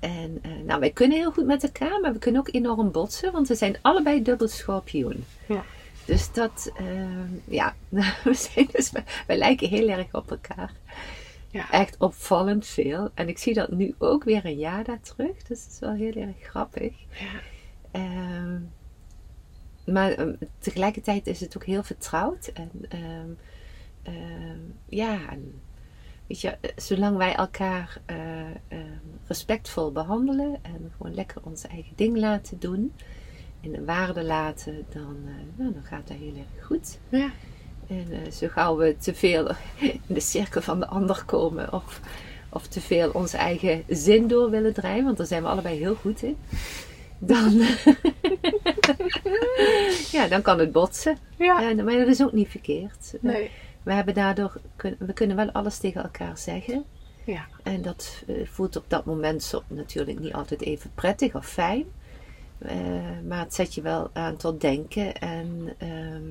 En, 0.00 0.42
nou, 0.64 0.80
wij 0.80 0.90
kunnen 0.90 1.18
heel 1.18 1.32
goed 1.32 1.46
met 1.46 1.62
elkaar, 1.62 2.00
maar 2.00 2.12
we 2.12 2.18
kunnen 2.18 2.40
ook 2.40 2.54
enorm 2.54 2.90
botsen, 2.90 3.32
want 3.32 3.48
we 3.48 3.54
zijn 3.54 3.76
allebei 3.82 4.22
dubbel 4.22 4.48
schorpioen. 4.48 5.24
Ja. 5.46 5.64
Dus 6.04 6.32
dat, 6.32 6.72
ehm, 6.76 7.28
ja, 7.44 7.74
we, 8.24 8.34
zijn 8.34 8.68
dus, 8.72 8.92
wij 9.26 9.36
lijken 9.36 9.68
heel 9.68 9.88
erg 9.88 10.14
op 10.14 10.30
elkaar. 10.30 10.72
Ja. 11.50 11.70
Echt 11.70 11.96
opvallend 11.98 12.66
veel. 12.66 13.10
En 13.14 13.28
ik 13.28 13.38
zie 13.38 13.54
dat 13.54 13.70
nu 13.70 13.94
ook 13.98 14.24
weer 14.24 14.44
een 14.44 14.58
jaar 14.58 14.84
daar 14.84 15.00
terug, 15.00 15.42
dus 15.42 15.62
het 15.62 15.72
is 15.72 15.78
wel 15.78 15.92
heel 15.92 16.12
erg 16.12 16.36
grappig. 16.40 16.92
Ja. 17.10 17.40
Ehm, 17.90 18.56
maar 19.92 20.12
ehm, 20.12 20.34
tegelijkertijd 20.58 21.26
is 21.26 21.40
het 21.40 21.56
ook 21.56 21.64
heel 21.64 21.82
vertrouwd. 21.82 22.50
En 22.54 22.70
ehm, 22.88 23.30
ehm, 24.02 24.60
ja, 24.88 25.30
en 25.30 25.60
weet 26.26 26.40
je, 26.40 26.48
eh, 26.60 26.70
zolang 26.76 27.16
wij 27.16 27.34
elkaar 27.34 28.00
eh, 28.06 28.16
respectvol 29.26 29.92
behandelen 29.92 30.58
en 30.62 30.92
gewoon 30.96 31.14
lekker 31.14 31.42
ons 31.44 31.66
eigen 31.66 31.92
ding 31.96 32.16
laten 32.16 32.58
doen 32.58 32.92
en 33.60 33.72
de 33.72 33.84
waarde 33.84 34.24
laten, 34.24 34.86
dan, 34.88 35.16
eh, 35.26 35.32
nou, 35.56 35.72
dan 35.72 35.84
gaat 35.84 36.08
dat 36.08 36.16
heel 36.16 36.34
erg 36.36 36.66
goed. 36.66 36.98
Ja. 37.08 37.30
En 37.86 38.32
zo 38.32 38.48
gauw 38.48 38.76
we 38.76 38.96
te 38.96 39.14
veel 39.14 39.48
in 39.80 40.00
de 40.06 40.20
cirkel 40.20 40.62
van 40.62 40.80
de 40.80 40.86
ander 40.86 41.24
komen 41.24 41.72
of, 41.72 42.00
of 42.48 42.66
te 42.66 42.80
veel 42.80 43.10
onze 43.10 43.36
eigen 43.36 43.84
zin 43.86 44.28
door 44.28 44.50
willen 44.50 44.74
drijven, 44.74 45.04
want 45.04 45.16
daar 45.16 45.26
zijn 45.26 45.42
we 45.42 45.48
allebei 45.48 45.78
heel 45.78 45.94
goed 45.94 46.22
in. 46.22 46.36
Dan, 47.18 47.52
ja, 50.16 50.28
dan 50.28 50.42
kan 50.42 50.58
het 50.58 50.72
botsen. 50.72 51.18
Ja. 51.36 51.74
Maar 51.74 51.98
dat 51.98 52.06
is 52.06 52.22
ook 52.22 52.32
niet 52.32 52.48
verkeerd. 52.48 53.14
Nee. 53.20 53.50
We, 53.82 53.92
hebben 53.92 54.14
daardoor, 54.14 54.60
we 54.98 55.12
kunnen 55.12 55.36
wel 55.36 55.50
alles 55.50 55.78
tegen 55.78 56.02
elkaar 56.02 56.38
zeggen. 56.38 56.84
Ja. 57.24 57.46
En 57.62 57.82
dat 57.82 58.22
eh, 58.26 58.46
voelt 58.46 58.76
op 58.76 58.84
dat 58.88 59.04
moment 59.04 59.62
natuurlijk 59.66 60.18
niet 60.18 60.32
altijd 60.32 60.60
even 60.60 60.90
prettig 60.94 61.34
of 61.34 61.46
fijn. 61.46 61.84
Eh, 62.58 62.76
maar 63.28 63.38
het 63.38 63.54
zet 63.54 63.74
je 63.74 63.82
wel 63.82 64.10
aan 64.12 64.36
tot 64.36 64.60
denken. 64.60 65.14
En 65.14 65.74
ehm, 65.78 66.22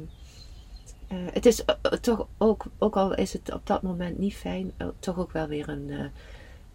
eh, 1.07 1.17
het 1.33 1.45
is 1.45 1.65
eh, 1.65 1.75
eh, 1.81 1.91
toch 1.91 2.27
ook, 2.37 2.65
ook 2.77 2.95
al 2.95 3.15
is 3.15 3.33
het 3.33 3.53
op 3.53 3.67
dat 3.67 3.81
moment 3.81 4.17
niet 4.17 4.35
fijn, 4.35 4.71
eh, 4.77 4.87
toch 4.99 5.17
ook 5.17 5.31
wel 5.31 5.47
weer 5.47 5.69
een, 5.69 5.89
eh, 5.89 6.05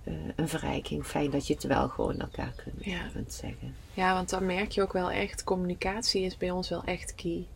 eh, 0.04 0.12
een 0.37 0.49
verrijking. 0.49 1.04
Fijn 1.06 1.30
dat 1.30 1.47
je 1.47 1.54
het 1.54 1.62
wel 1.62 1.88
gewoon 1.88 2.21
elkaar 2.21 2.52
kunt, 2.56 2.85
Ja. 2.85 3.09
kunt 3.12 3.32
zeggen. 3.32 3.75
ja, 3.94 4.14
want 4.14 4.30
dan 4.30 4.47
merk 4.47 4.71
je 4.71 4.82
ook 4.82 4.92
wel 4.92 5.11
echt... 5.11 5.44
Communicatie 5.44 6.23
is 6.23 6.37
bij 6.37 6.50
ons 6.50 6.68
wel 6.68 6.85
echt 6.85 7.14
key. 7.14 7.47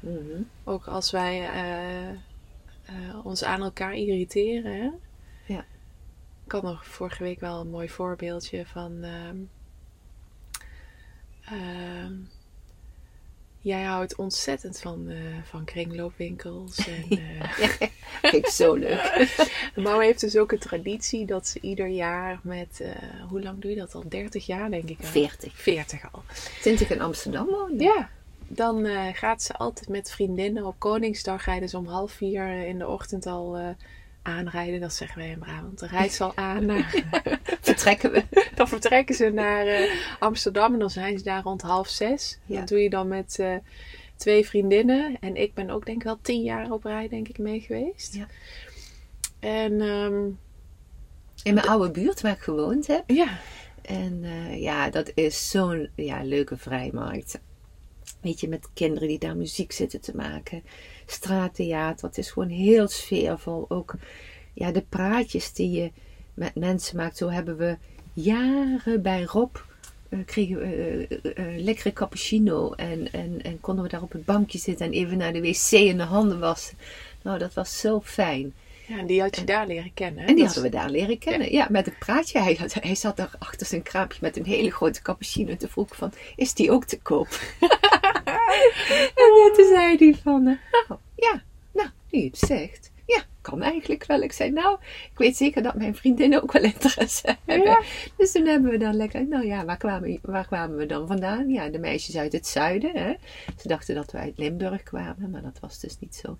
Mhm. 0.00 0.42
Ook 0.64 0.86
als 0.86 1.10
wij 1.10 1.48
eh, 1.48 2.08
eh, 2.10 2.16
ons 3.26 3.44
aan 3.44 3.62
elkaar 3.62 3.94
irriteren. 3.94 4.72
Hè? 4.80 4.90
Ja. 5.54 5.64
Ik 6.44 6.52
had 6.52 6.62
nog 6.62 6.86
vorige 6.86 7.22
week 7.22 7.40
wel 7.40 7.60
een 7.60 7.70
mooi 7.70 7.88
voorbeeldje 7.88 8.66
van. 8.66 9.02
ehm, 9.02 9.36
ehm, 11.44 12.12
jij 13.66 13.82
houdt 13.82 14.16
ontzettend 14.16 14.78
van, 14.78 15.08
eh, 15.08 15.16
van 15.44 15.64
kringloopwinkels. 15.64 16.76
En, 16.88 17.04
eh, 17.18 17.88
Vind 18.22 18.34
ik 18.34 18.46
zo 18.46 18.74
leuk. 18.74 19.28
Mama 19.76 19.98
heeft 19.98 20.20
dus 20.20 20.36
ook 20.36 20.52
een 20.52 20.58
traditie 20.58 21.26
dat 21.26 21.46
ze 21.46 21.60
ieder 21.60 21.86
jaar 21.86 22.40
met. 22.42 22.80
eh, 22.80 22.90
hoe 23.28 23.42
lang 23.42 23.60
doe 23.60 23.70
je 23.70 23.76
dat 23.76 23.94
al? 23.94 24.04
30 24.08 24.46
jaar, 24.46 24.70
denk 24.70 24.88
ik. 24.88 24.98
al. 25.00 25.06
40. 25.06 25.56
40 25.56 26.12
al. 26.12 26.22
Sinds 26.60 26.82
ik 26.82 26.88
in 26.90 27.00
Amsterdam 27.00 27.46
woonde. 27.46 27.84
Ja, 27.84 28.10
dan 28.48 28.86
gaat 29.14 29.42
ze 29.42 29.52
altijd 29.54 29.88
met 29.88 30.10
vriendinnen 30.10 30.64
op 30.64 30.74
Koningsdag 30.78 31.44
rijden 31.44 31.68
ze 31.68 31.76
om 31.78 31.86
half 31.86 32.12
vier 32.12 32.66
in 32.66 32.78
de 32.78 32.88
ochtend 32.88 33.26
al 33.26 33.74
aanrijden. 34.26 34.80
Dat 34.80 34.94
zeggen 34.94 35.18
wij 35.18 35.30
in 35.30 35.38
Brabant. 35.38 35.78
Dan 35.78 35.88
rijdt 35.88 36.12
ze 36.12 36.24
al 36.24 36.36
aan. 36.36 36.66
Naar, 36.66 36.94
Vertrekken 37.60 38.12
we. 38.12 38.24
dan 38.54 38.68
vertrekken 38.68 39.14
ze 39.14 39.30
naar 39.30 39.66
eh, 39.66 39.90
Amsterdam 40.18 40.72
en 40.72 40.78
dan 40.78 40.90
zijn 40.90 41.18
ze 41.18 41.24
daar 41.24 41.42
rond 41.42 41.62
half 41.62 41.88
zes. 41.88 42.38
Ja. 42.46 42.58
Dat 42.58 42.68
doe 42.68 42.78
je 42.78 42.90
dan 42.90 43.08
met 43.08 43.38
eh, 43.38 43.54
twee 44.16 44.46
vriendinnen. 44.46 45.16
En 45.20 45.36
ik 45.36 45.54
ben 45.54 45.70
ook 45.70 45.86
denk 45.86 45.98
ik 45.98 46.04
wel 46.04 46.18
tien 46.22 46.42
jaar 46.42 46.70
op 46.70 46.84
rij 46.84 47.08
denk 47.08 47.28
ik 47.28 47.38
mee 47.38 47.60
geweest. 47.60 48.14
Ja. 48.14 48.26
En 49.40 49.80
ehm, 49.80 50.24
In 51.42 51.54
mijn 51.54 51.68
oude 51.68 51.90
buurt 51.90 52.20
waar 52.20 52.32
ik 52.32 52.40
gewoond 52.42 52.86
heb. 52.86 53.10
ja, 53.10 53.38
En 53.82 54.24
eh, 54.24 54.62
ja, 54.62 54.90
dat 54.90 55.12
is 55.14 55.50
zo'n 55.50 55.88
ja, 55.94 56.22
leuke 56.22 56.56
vrijmarkt. 56.56 57.40
Weet 58.20 58.40
je, 58.40 58.48
met 58.48 58.68
kinderen 58.74 59.08
die 59.08 59.18
daar 59.18 59.36
muziek 59.36 59.72
zitten 59.72 60.00
te 60.00 60.16
maken. 60.16 60.62
Straattheater, 61.06 62.06
het 62.06 62.18
is 62.18 62.30
gewoon 62.30 62.48
heel 62.48 62.88
sfeervol. 62.88 63.64
Ook 63.68 63.94
ja, 64.52 64.72
de 64.72 64.84
praatjes 64.88 65.52
die 65.52 65.70
je 65.70 65.90
met 66.34 66.54
mensen 66.54 66.96
maakt. 66.96 67.16
Zo 67.16 67.28
hebben 67.28 67.56
we 67.56 67.76
jaren 68.12 69.02
bij 69.02 69.22
Rob 69.22 69.56
eh, 70.08 70.18
kregen 70.24 70.58
we 70.58 71.06
eh, 71.22 71.54
eh, 71.54 71.62
lekkere 71.64 71.92
cappuccino. 71.92 72.72
En, 72.72 73.12
en, 73.12 73.42
en 73.42 73.60
konden 73.60 73.84
we 73.84 73.90
daar 73.90 74.02
op 74.02 74.12
het 74.12 74.24
bankje 74.24 74.58
zitten 74.58 74.86
en 74.86 74.92
even 74.92 75.16
naar 75.16 75.32
de 75.32 75.40
wc 75.40 75.72
en 75.72 75.96
de 75.96 76.02
handen 76.02 76.38
wassen. 76.38 76.78
Nou, 77.22 77.38
dat 77.38 77.54
was 77.54 77.80
zo 77.80 78.00
fijn. 78.04 78.54
ja, 78.86 78.98
en 78.98 79.06
die 79.06 79.20
had 79.20 79.36
je 79.36 79.44
daar 79.44 79.66
leren 79.66 79.94
kennen. 79.94 80.22
hè? 80.22 80.28
En 80.28 80.34
die 80.34 80.44
Dat 80.44 80.54
hadden 80.54 80.72
we 80.72 80.76
daar 80.78 80.90
leren 80.90 81.18
kennen. 81.18 81.52
Ja, 81.52 81.66
met 81.70 81.86
een 81.86 81.98
praatje. 81.98 82.40
Hij, 82.40 82.54
had, 82.54 82.74
hij 82.74 82.94
zat 82.94 83.16
daar 83.16 83.34
achter 83.38 83.66
zijn 83.66 83.82
kraampje 83.82 84.18
met 84.22 84.36
een 84.36 84.46
hele 84.46 84.70
grote 84.70 85.02
cappuccino. 85.02 85.50
En 85.50 85.58
toen 85.58 85.68
vroeg 85.68 85.96
van, 85.96 86.12
is 86.36 86.54
die 86.54 86.70
ook 86.70 86.84
te 86.84 87.00
koop? 87.00 87.28
en 89.22 89.52
toen 89.54 89.66
zei 89.68 89.96
hij 89.96 90.14
van, 90.22 90.46
eh, 90.46 90.56
nou, 90.88 91.00
ja, 91.16 91.42
nou, 91.72 91.88
nu 92.10 92.18
je 92.20 92.26
het 92.26 92.38
zegt. 92.38 92.92
Ja, 93.06 93.22
kan 93.40 93.62
eigenlijk 93.62 94.06
wel. 94.06 94.20
Ik 94.22 94.32
zei, 94.32 94.50
nou, 94.50 94.78
ik 95.10 95.18
weet 95.18 95.36
zeker 95.36 95.62
dat 95.62 95.74
mijn 95.74 95.94
vriendinnen 95.94 96.42
ook 96.42 96.52
wel 96.52 96.62
interesse 96.62 97.36
hebben. 97.44 97.68
Ja. 97.68 97.80
Dus 98.16 98.32
toen 98.32 98.46
hebben 98.46 98.70
we 98.70 98.78
dan 98.78 98.96
lekker, 98.96 99.26
nou 99.26 99.46
ja, 99.46 99.64
waar 99.64 99.76
kwamen, 99.76 100.18
waar 100.22 100.46
kwamen 100.46 100.76
we 100.76 100.86
dan 100.86 101.06
vandaan? 101.06 101.48
Ja, 101.48 101.68
de 101.68 101.78
meisjes 101.78 102.16
uit 102.16 102.32
het 102.32 102.46
zuiden. 102.46 102.90
Hè? 102.94 103.14
Ze 103.58 103.68
dachten 103.68 103.94
dat 103.94 104.12
we 104.12 104.18
uit 104.18 104.38
Limburg 104.38 104.82
kwamen, 104.82 105.30
maar 105.30 105.42
dat 105.42 105.58
was 105.60 105.80
dus 105.80 105.98
niet 105.98 106.14
zo. 106.14 106.38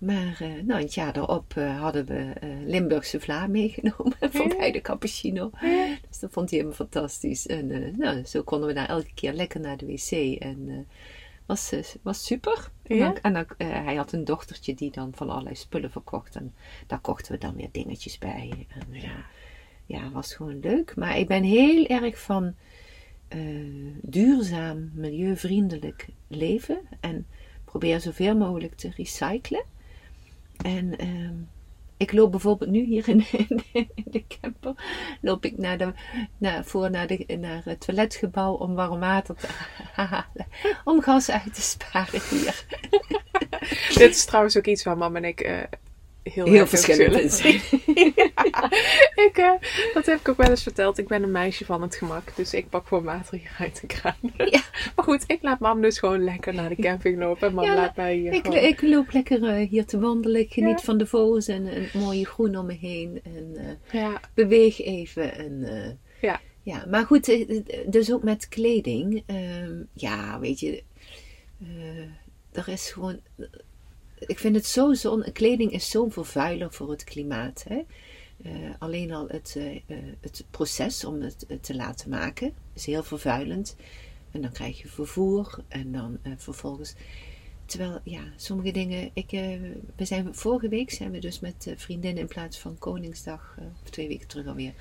Maar 0.00 0.36
eh, 0.40 0.48
nou, 0.64 0.80
het 0.80 0.94
jaar 0.94 1.16
erop 1.16 1.52
eh, 1.56 1.80
hadden 1.80 2.06
we 2.06 2.32
Limburgse 2.66 3.20
vla 3.20 3.46
meegenomen 3.46 4.16
voor 4.32 4.48
Ja. 4.48 4.56
bij 4.56 4.72
de 4.72 4.80
cappuccino. 4.80 5.50
Ja. 5.60 5.86
Dus 6.08 6.18
dat 6.18 6.32
vond 6.32 6.50
hij 6.50 6.58
helemaal 6.58 6.78
fantastisch. 6.78 7.46
En 7.46 7.94
nou, 7.96 8.24
zo 8.24 8.42
konden 8.42 8.68
we 8.68 8.74
daar 8.74 8.88
elke 8.88 9.14
keer 9.14 9.32
lekker 9.32 9.60
naar 9.60 9.76
de 9.76 9.86
wc. 9.86 10.40
En 10.40 10.86
was, 11.46 11.72
eh, 11.72 11.82
was 12.02 12.24
super. 12.24 12.70
En, 12.82 12.96
Ja. 12.96 13.04
dan, 13.06 13.16
en 13.22 13.32
dan, 13.32 13.44
eh, 13.58 13.68
hij 13.84 13.94
had 13.94 14.12
een 14.12 14.24
dochtertje 14.24 14.74
die 14.74 14.90
dan 14.90 15.12
van 15.14 15.30
allerlei 15.30 15.54
spullen 15.54 15.90
verkocht. 15.90 16.36
En 16.36 16.54
daar 16.86 17.00
kochten 17.00 17.32
we 17.32 17.38
dan 17.38 17.54
weer 17.56 17.68
dingetjes 17.72 18.18
bij. 18.18 18.66
En, 18.68 18.92
eh, 18.94 19.02
Ja. 19.02 19.24
ja, 19.86 20.10
was 20.10 20.34
gewoon 20.34 20.60
leuk. 20.60 20.96
Maar 20.96 21.18
ik 21.18 21.26
ben 21.28 21.42
heel 21.42 21.86
erg 21.86 22.18
van 22.20 22.54
duurzaam, 24.00 24.90
milieuvriendelijk 24.94 26.08
leven. 26.28 26.80
En 27.00 27.26
probeer 27.64 28.00
zoveel 28.00 28.36
mogelijk 28.36 28.74
te 28.74 28.90
recyclen. 28.96 29.64
En 30.56 30.98
ehm, 30.98 31.34
ik 32.02 32.12
loop 32.12 32.30
bijvoorbeeld 32.30 32.70
nu 32.70 32.84
hier 32.84 33.08
in, 33.08 33.18
de 34.04 34.24
camper. 34.40 34.74
Loop 35.20 35.44
ik 35.44 35.58
naar 35.58 35.78
de, 35.78 35.92
naar, 36.38 36.64
voor 36.64 36.90
naar, 36.90 37.06
de, 37.06 37.36
naar 37.40 37.62
het 37.64 37.80
toiletgebouw 37.80 38.52
om 38.52 38.74
warm 38.74 39.00
water 39.00 39.34
te 39.34 39.48
halen. 40.02 40.46
Om 40.84 41.02
gas 41.02 41.30
uit 41.30 41.54
te 41.54 41.62
sparen 41.62 42.20
hier. 42.30 42.64
Dit 43.98 44.14
is 44.14 44.24
trouwens 44.24 44.56
ook 44.56 44.66
iets 44.66 44.82
waar 44.82 44.98
mama 44.98 45.16
en 45.16 45.24
ik 45.24 45.40
eh, 45.40 45.62
heel, 46.22 46.44
Heel 46.46 46.66
verschillend 46.66 47.20
in 47.20 47.30
zijn. 47.30 47.54
ik, 49.26 49.32
eh, 49.34 49.50
dat 49.94 50.06
heb 50.06 50.20
ik 50.20 50.28
ook 50.28 50.36
wel 50.36 50.50
eens 50.50 50.62
verteld. 50.62 50.98
Ik 50.98 51.08
ben 51.08 51.22
een 51.22 51.30
meisje 51.30 51.64
van 51.64 51.82
het 51.82 51.96
gemak. 51.96 52.36
Dus 52.36 52.54
ik 52.54 52.68
pak 52.68 52.86
voor 52.86 53.02
water 53.02 53.38
hier 53.38 53.56
uit 53.58 53.80
de 53.80 53.86
kraan. 53.86 54.16
Ja. 54.36 54.62
Maar 54.96 55.04
goed, 55.04 55.24
ik 55.26 55.38
laat 55.42 55.58
mam 55.58 55.80
dus 55.80 55.98
gewoon 55.98 56.24
lekker 56.24 56.54
naar 56.54 56.68
de 56.68 56.76
camping 56.82 57.18
lopen. 57.18 57.48
En 57.48 57.54
mam 57.54 57.64
Ja, 57.64 57.74
laat 57.74 57.96
mij 57.96 58.14
hier 58.16 58.32
Ik, 58.32 58.44
gewoon... 58.46 58.58
ik 58.62 58.82
loop 58.82 59.12
lekker 59.12 59.44
eh, 59.44 59.68
hier 59.68 59.84
te 59.86 59.98
wandelen. 59.98 60.40
Ik 60.40 60.52
geniet 60.52 60.78
Ja. 60.78 60.84
van 60.84 60.98
de 60.98 61.06
vogels 61.06 61.48
en 61.48 61.76
een 61.76 61.88
mooie 62.00 62.26
groen 62.26 62.56
om 62.56 62.66
me 62.66 62.76
heen. 62.80 63.20
En 63.24 63.52
eh, 63.56 64.00
Ja, 64.00 64.20
beweeg 64.34 64.80
even. 64.80 65.34
En, 65.34 65.66
Ja. 66.20 66.40
ja. 66.62 66.84
Maar 66.90 67.04
goed, 67.04 67.46
dus 67.86 68.12
ook 68.12 68.22
met 68.22 68.48
kleding. 68.48 69.22
ehm, 69.26 69.74
ja, 69.92 70.40
weet 70.40 70.60
je. 70.60 70.82
er 72.52 72.68
is 72.68 72.90
gewoon... 72.90 73.20
Ik 74.26 74.38
vind 74.38 74.54
het 74.54 74.66
zo 74.66 74.94
zon... 74.94 75.24
Kleding 75.32 75.72
is 75.72 75.90
zo 75.90 76.08
vervuiler 76.08 76.72
voor 76.72 76.90
het 76.90 77.04
klimaat. 77.04 77.64
Hè? 77.68 77.82
Eh, 78.42 78.52
alleen 78.78 79.12
al 79.12 79.28
het, 79.28 79.54
eh, 79.56 79.74
eh, 79.74 79.82
het 80.20 80.44
proces 80.50 81.04
om 81.04 81.20
het 81.20 81.46
te 81.60 81.74
laten 81.74 82.10
maken 82.10 82.52
is 82.72 82.86
heel 82.86 83.02
vervuilend. 83.02 83.76
En 84.30 84.40
dan 84.40 84.52
krijg 84.52 84.82
je 84.82 84.88
vervoer 84.88 85.58
en 85.68 85.92
dan 85.92 86.18
vervolgens. 86.36 86.94
Terwijl, 87.64 88.00
ja, 88.04 88.22
sommige 88.36 88.70
dingen. 88.70 89.10
Ik, 89.12 89.30
we 89.96 90.04
zijn, 90.04 90.34
vorige 90.34 90.68
week 90.68 90.90
zijn 90.90 91.10
we 91.10 91.18
dus 91.18 91.40
met 91.40 91.72
vriendinnen 91.76 92.22
in 92.22 92.28
plaats 92.28 92.58
van 92.58 92.78
Koningsdag, 92.78 93.56
of 93.82 93.90
twee 93.90 94.08
weken 94.08 94.28
terug 94.28 94.46
alweer, 94.46 94.72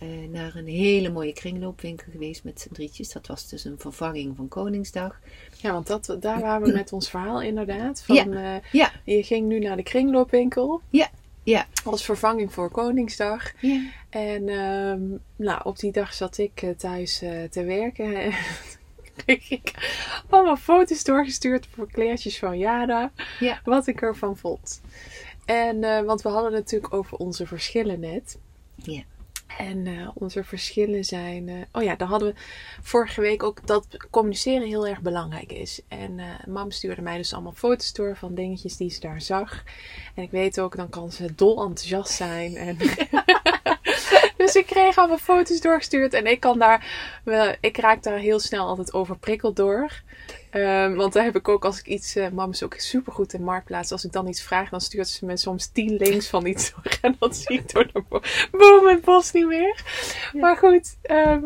eh, 0.00 0.08
naar 0.30 0.54
een 0.54 0.66
hele 0.66 1.10
mooie 1.10 1.32
kringloopwinkel 1.32 2.06
geweest 2.12 2.44
met 2.44 2.60
z'n 2.60 2.72
drietjes. 2.72 3.12
Dat 3.12 3.26
was 3.26 3.48
dus 3.48 3.64
een 3.64 3.78
vervanging 3.78 4.36
van 4.36 4.48
Koningsdag. 4.48 5.20
ja 5.56 5.72
want 5.72 5.86
dat, 5.86 6.16
daar 6.20 6.40
waren 6.40 6.66
we 6.66 6.72
met 6.82 6.92
ons 6.92 7.10
verhaal 7.10 7.42
inderdaad. 7.42 8.02
Van, 8.02 8.32
eh, 8.32 8.54
Ja, 8.72 8.92
Je 9.04 9.22
ging 9.22 9.48
nu 9.48 9.58
naar 9.58 9.76
de 9.76 9.82
kringloopwinkel. 9.82 10.80
Ja, 10.90 11.08
ja. 11.42 11.66
Als 11.84 12.04
vervanging 12.04 12.52
voor 12.52 12.70
Koningsdag. 12.70 13.52
ja. 13.60 13.80
En 14.10 14.48
ehm, 14.48 15.00
nou, 15.36 15.60
op 15.64 15.78
die 15.78 15.92
dag 15.92 16.14
zat 16.14 16.38
ik 16.38 16.62
eh, 16.62 16.70
thuis 16.70 17.18
te 17.50 17.64
werken. 17.64 18.14
En 19.16 19.36
kreeg 19.36 19.50
ik 19.50 19.72
allemaal 20.28 20.56
foto's 20.56 21.04
doorgestuurd 21.04 21.66
voor 21.66 21.90
kleertjes 21.90 22.38
van 22.38 22.58
Jada. 22.58 23.12
Ja. 23.40 23.60
Wat 23.64 23.86
ik 23.86 24.02
ervan 24.02 24.36
vond. 24.36 24.80
En, 25.44 26.04
want 26.04 26.22
we 26.22 26.28
hadden 26.28 26.52
het 26.52 26.62
natuurlijk 26.62 26.94
over 26.94 27.16
onze 27.16 27.46
verschillen 27.46 28.00
net. 28.00 28.38
Ja. 28.74 29.02
En 29.58 29.86
eh, 29.86 30.08
onze 30.14 30.44
verschillen 30.44 31.04
zijn. 31.04 31.48
eh, 31.48 31.54
oh 31.72 31.82
ja, 31.82 31.96
daar 31.96 32.08
hadden 32.08 32.28
we 32.28 32.40
vorige 32.82 33.20
week 33.20 33.42
ook 33.42 33.66
dat 33.66 33.86
communiceren 34.10 34.66
heel 34.68 34.86
erg 34.86 35.00
belangrijk 35.00 35.52
is. 35.52 35.80
En 35.88 36.18
eh, 36.18 36.26
mam 36.46 36.70
stuurde 36.70 37.02
mij 37.02 37.16
dus 37.16 37.32
allemaal 37.32 37.52
foto's 37.52 37.92
door 37.92 38.16
van 38.16 38.34
dingetjes 38.34 38.76
die 38.76 38.90
ze 38.90 39.00
daar 39.00 39.20
zag. 39.20 39.62
En 40.14 40.22
ik 40.22 40.30
weet 40.30 40.60
ook, 40.60 40.76
dan 40.76 40.88
kan 40.88 41.12
ze 41.12 41.34
dol 41.34 41.62
enthousiast 41.62 42.12
zijn. 42.12 42.56
En 42.56 42.76
dus 44.36 44.54
ik 44.54 44.66
kreeg 44.66 44.96
allemaal 44.96 45.18
foto's 45.18 45.60
doorgestuurd. 45.60 46.14
En 46.14 46.26
ik 46.26 46.40
kan 46.40 46.58
daar. 46.58 46.86
Ik 47.60 47.76
raak 47.76 48.02
daar 48.02 48.18
heel 48.18 48.40
snel 48.40 48.66
altijd 48.66 48.92
overprikkeld 48.92 49.56
door. 49.56 50.02
Ehm, 50.50 50.94
want 50.94 51.12
daar 51.12 51.24
heb 51.24 51.36
ik 51.36 51.48
ook 51.48 51.64
als 51.64 51.78
ik 51.78 51.86
iets. 51.86 52.16
eh 52.16 52.28
mam 52.28 52.50
is 52.50 52.62
ook 52.62 52.74
supergoed 52.74 53.32
in 53.32 53.42
marktplaats. 53.44 53.92
Als 53.92 54.04
ik 54.04 54.12
dan 54.12 54.28
iets 54.28 54.42
vraag, 54.42 54.68
dan 54.68 54.80
stuurt 54.80 55.08
ze 55.08 55.24
me 55.26 55.36
soms 55.36 55.66
tien 55.66 55.96
links 55.96 56.28
van 56.28 56.46
iets. 56.46 56.72
En 57.02 57.16
dat 57.18 57.36
zie 57.36 57.58
ik 57.58 57.72
door 57.72 57.90
de 57.92 58.02
bo- 58.08 58.20
boom 58.50 58.86
het 58.86 59.04
bos 59.04 59.32
niet 59.32 59.46
meer. 59.46 59.82
Ja. 60.32 60.40
Maar 60.40 60.56
goed. 60.56 60.96
ehm, 61.02 61.40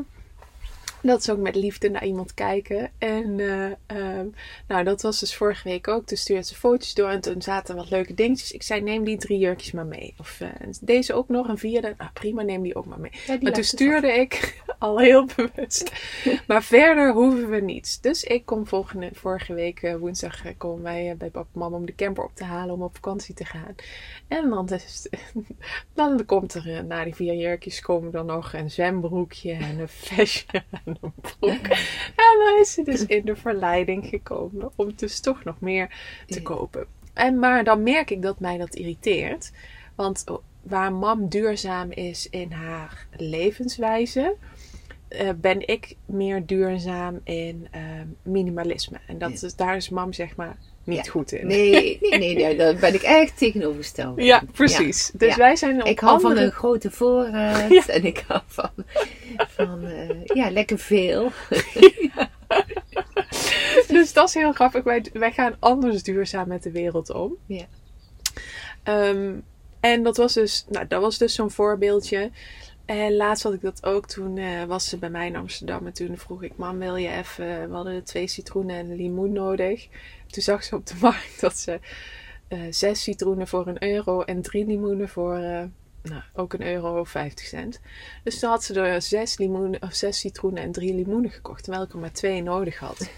dat 1.07 1.21
is 1.21 1.31
ook 1.31 1.39
met 1.39 1.55
liefde 1.55 1.91
naar 1.91 2.05
iemand 2.05 2.35
kijken. 2.35 2.91
En 2.99 3.41
eh, 3.41 3.65
ehm, 3.87 4.27
nou, 4.69 4.85
dat 4.85 5.03
was 5.03 5.21
dus 5.21 5.35
vorige 5.35 5.69
week 5.69 5.89
ook. 5.89 6.07
Toen 6.07 6.17
stuurde 6.17 6.45
ze 6.45 6.55
foto's 6.55 6.95
door 6.95 7.09
en 7.09 7.21
toen 7.21 7.43
zaten 7.43 7.77
wat 7.77 7.91
leuke 7.91 8.15
dingetjes. 8.15 8.53
Ik 8.53 8.63
zei, 8.63 8.81
neem 8.81 9.05
die 9.05 9.17
drie 9.17 9.39
jurkjes 9.39 9.73
maar 9.73 9.87
mee. 9.87 10.15
Of 10.19 10.41
eh, 10.41 10.49
deze 10.81 11.15
ook 11.15 11.29
nog, 11.29 11.49
een 11.49 11.59
vierde. 11.59 11.95
Nou, 11.99 12.11
prima, 12.13 12.43
neem 12.43 12.63
die 12.63 12.75
ook 12.75 12.87
maar 12.87 13.01
mee. 13.01 13.11
Ja, 13.27 13.39
Maar 13.41 13.53
toen 13.53 13.65
stuurde 13.65 14.13
ik 14.13 14.63
al 14.79 14.99
heel 14.99 15.29
bewust. 15.37 15.93
Maar 16.47 16.63
verder 16.63 17.13
hoeven 17.13 17.51
we 17.51 17.61
niets. 17.61 18.01
Dus 18.01 18.25
ik 18.25 18.47
kom 18.47 18.67
volgende, 18.67 19.11
vorige 19.13 19.55
week 19.55 19.83
eh, 19.83 19.97
woensdag 19.97 20.57
komen 20.57 20.83
wij 20.83 21.15
bij 21.19 21.31
papa 21.31 21.49
en 21.53 21.59
mama 21.59 21.77
om 21.77 21.87
de 21.87 21.95
camper 21.95 22.25
op 22.25 22.35
te 22.35 22.45
halen 22.45 22.75
om 22.75 22.83
op 22.83 22.95
vakantie 22.95 23.35
te 23.35 23.45
gaan. 23.45 23.75
En 24.29 24.49
dan, 24.49 24.69
dan 25.95 26.25
komt 26.27 26.55
er 26.55 26.85
na 26.85 27.05
die 27.05 27.15
vier 27.15 27.35
jurkjes 27.35 27.81
komen 27.81 28.13
er 28.13 28.25
nog 28.25 28.53
een 28.53 28.71
zwembroekje 28.71 29.53
en 29.53 29.79
een 29.79 29.89
vestje 29.89 30.63
en 31.01 31.13
een 31.17 31.31
broek. 31.39 31.67
En 32.17 32.39
dan 32.45 32.61
is 32.61 32.73
ze 32.73 32.83
dus 32.83 33.07
in 33.07 33.25
de 33.25 33.37
verleiding 33.37 34.07
gekomen 34.07 34.71
om 34.77 34.93
dus 34.97 35.21
toch 35.21 35.45
nog 35.45 35.61
meer 35.61 35.89
te 36.27 36.43
kopen. 36.43 36.87
En, 37.13 37.39
maar 37.39 37.65
dan 37.65 37.83
merk 37.83 38.11
ik 38.11 38.23
dat 38.23 38.41
mij 38.41 38.59
dat 38.59 38.75
irriteert. 38.75 39.53
Want 39.95 40.25
waar 40.63 40.93
mam 40.93 41.29
duurzaam 41.29 41.91
is 41.91 42.29
in 42.29 42.53
haar 42.53 43.07
levenswijze, 43.17 44.37
eh, 45.09 45.31
ben 45.37 45.69
ik 45.69 45.97
meer 46.07 46.47
duurzaam 46.47 47.21
in 47.25 47.69
eh, 47.71 47.83
minimalisme. 48.23 48.99
En 49.07 49.19
dat 49.19 49.43
is, 49.43 49.57
daar 49.57 49.77
is 49.77 49.89
mam 49.89 50.13
zeg 50.13 50.37
maar 50.37 50.57
niet 50.85 51.05
Ja. 51.05 51.11
goed 51.11 51.33
in. 51.33 51.47
Nee, 51.47 51.99
nee, 52.01 52.19
nee, 52.19 52.35
nee, 52.35 52.57
daar 52.57 52.75
ben 52.75 52.95
ik 52.95 53.03
echt 53.03 53.39
tegenovergesteld. 53.39 54.23
Ja, 54.23 54.43
precies. 54.53 55.11
Dus 55.15 55.29
Ja. 55.29 55.37
wij 55.37 55.57
zijn 55.57 55.81
op 55.83 55.87
Ik 55.89 55.99
hou 55.99 56.21
van 56.21 56.37
een 56.37 56.51
grote 56.53 56.91
voorraad 56.91 57.87
en 57.87 58.05
ik 58.05 58.25
hou 58.29 58.41
van, 58.47 58.71
van 59.37 59.85
eh, 59.85 60.25
ja, 60.25 60.51
lekker 60.51 60.79
veel. 60.79 61.31
Dus 63.89 64.13
dat 64.13 64.29
is 64.29 64.35
heel 64.35 64.53
grappig. 64.53 64.85
Wij, 64.85 65.05
wij 65.13 65.33
gaan 65.33 65.57
anders 65.59 66.03
duurzaam 66.03 66.49
met 66.49 66.63
de 66.63 66.71
wereld 66.71 67.11
om. 67.11 67.37
Ja. 67.47 67.65
Ehm, 68.83 69.33
en 69.81 70.03
dat 70.03 70.17
was 70.17 70.33
dus, 70.33 70.65
nou, 70.69 70.87
dat 70.89 71.01
was 71.01 71.19
dus 71.19 71.35
zo'n 71.35 71.51
voorbeeldje. 71.51 72.31
En 72.85 73.17
laatst 73.17 73.43
had 73.43 73.53
ik 73.55 73.61
dat 73.61 73.85
ook. 73.87 74.07
Toen 74.07 74.37
eh, 74.39 74.65
was 74.65 74.89
ze 74.89 74.97
bij 74.99 75.11
mij 75.11 75.27
in 75.27 75.37
Amsterdam. 75.37 75.87
En 75.87 75.93
toen 75.93 76.19
vroeg 76.19 76.43
ik, 76.43 76.53
mam, 76.57 76.79
wil 76.79 76.97
je 76.97 77.09
even... 77.09 77.69
We 77.69 77.75
hadden 77.75 78.05
twee 78.05 78.27
citroenen 78.27 78.77
en 78.77 78.91
een 78.91 78.97
limoen 78.97 79.33
nodig. 79.33 79.89
Toen 80.35 80.43
zag 80.43 80.65
ze 80.65 80.75
op 80.75 80.87
de 80.87 80.95
markt 81.09 81.41
dat 81.41 81.59
ze 81.59 81.81
eh, 82.49 82.61
zes 82.71 83.03
citroenen 83.03 83.49
voor 83.49 83.67
een 83.67 83.83
euro 83.83 84.23
en 84.23 84.43
drie 84.43 84.67
limoenen 84.67 85.09
voor... 85.09 85.35
eh, 85.37 85.65
nou, 86.03 86.23
ook 86.35 86.53
een 86.53 86.67
euro 86.67 87.01
of 87.01 87.09
50 87.09 87.47
cent. 87.47 87.81
Dus 88.23 88.39
toen 88.39 88.51
had 88.51 88.65
ze 88.65 88.81
er 88.81 89.03
zes, 89.03 89.39
limoenen, 89.39 89.83
of 89.83 89.95
zes 89.95 90.19
citroenen 90.19 90.63
en 90.63 90.73
drie 90.73 90.95
limoenen 90.95 91.31
gekocht. 91.31 91.63
Terwijl 91.63 91.85
ik 91.85 91.93
er 91.93 91.99
maar 91.99 92.13
twee 92.13 92.43
nodig 92.43 92.79
had. 92.79 93.11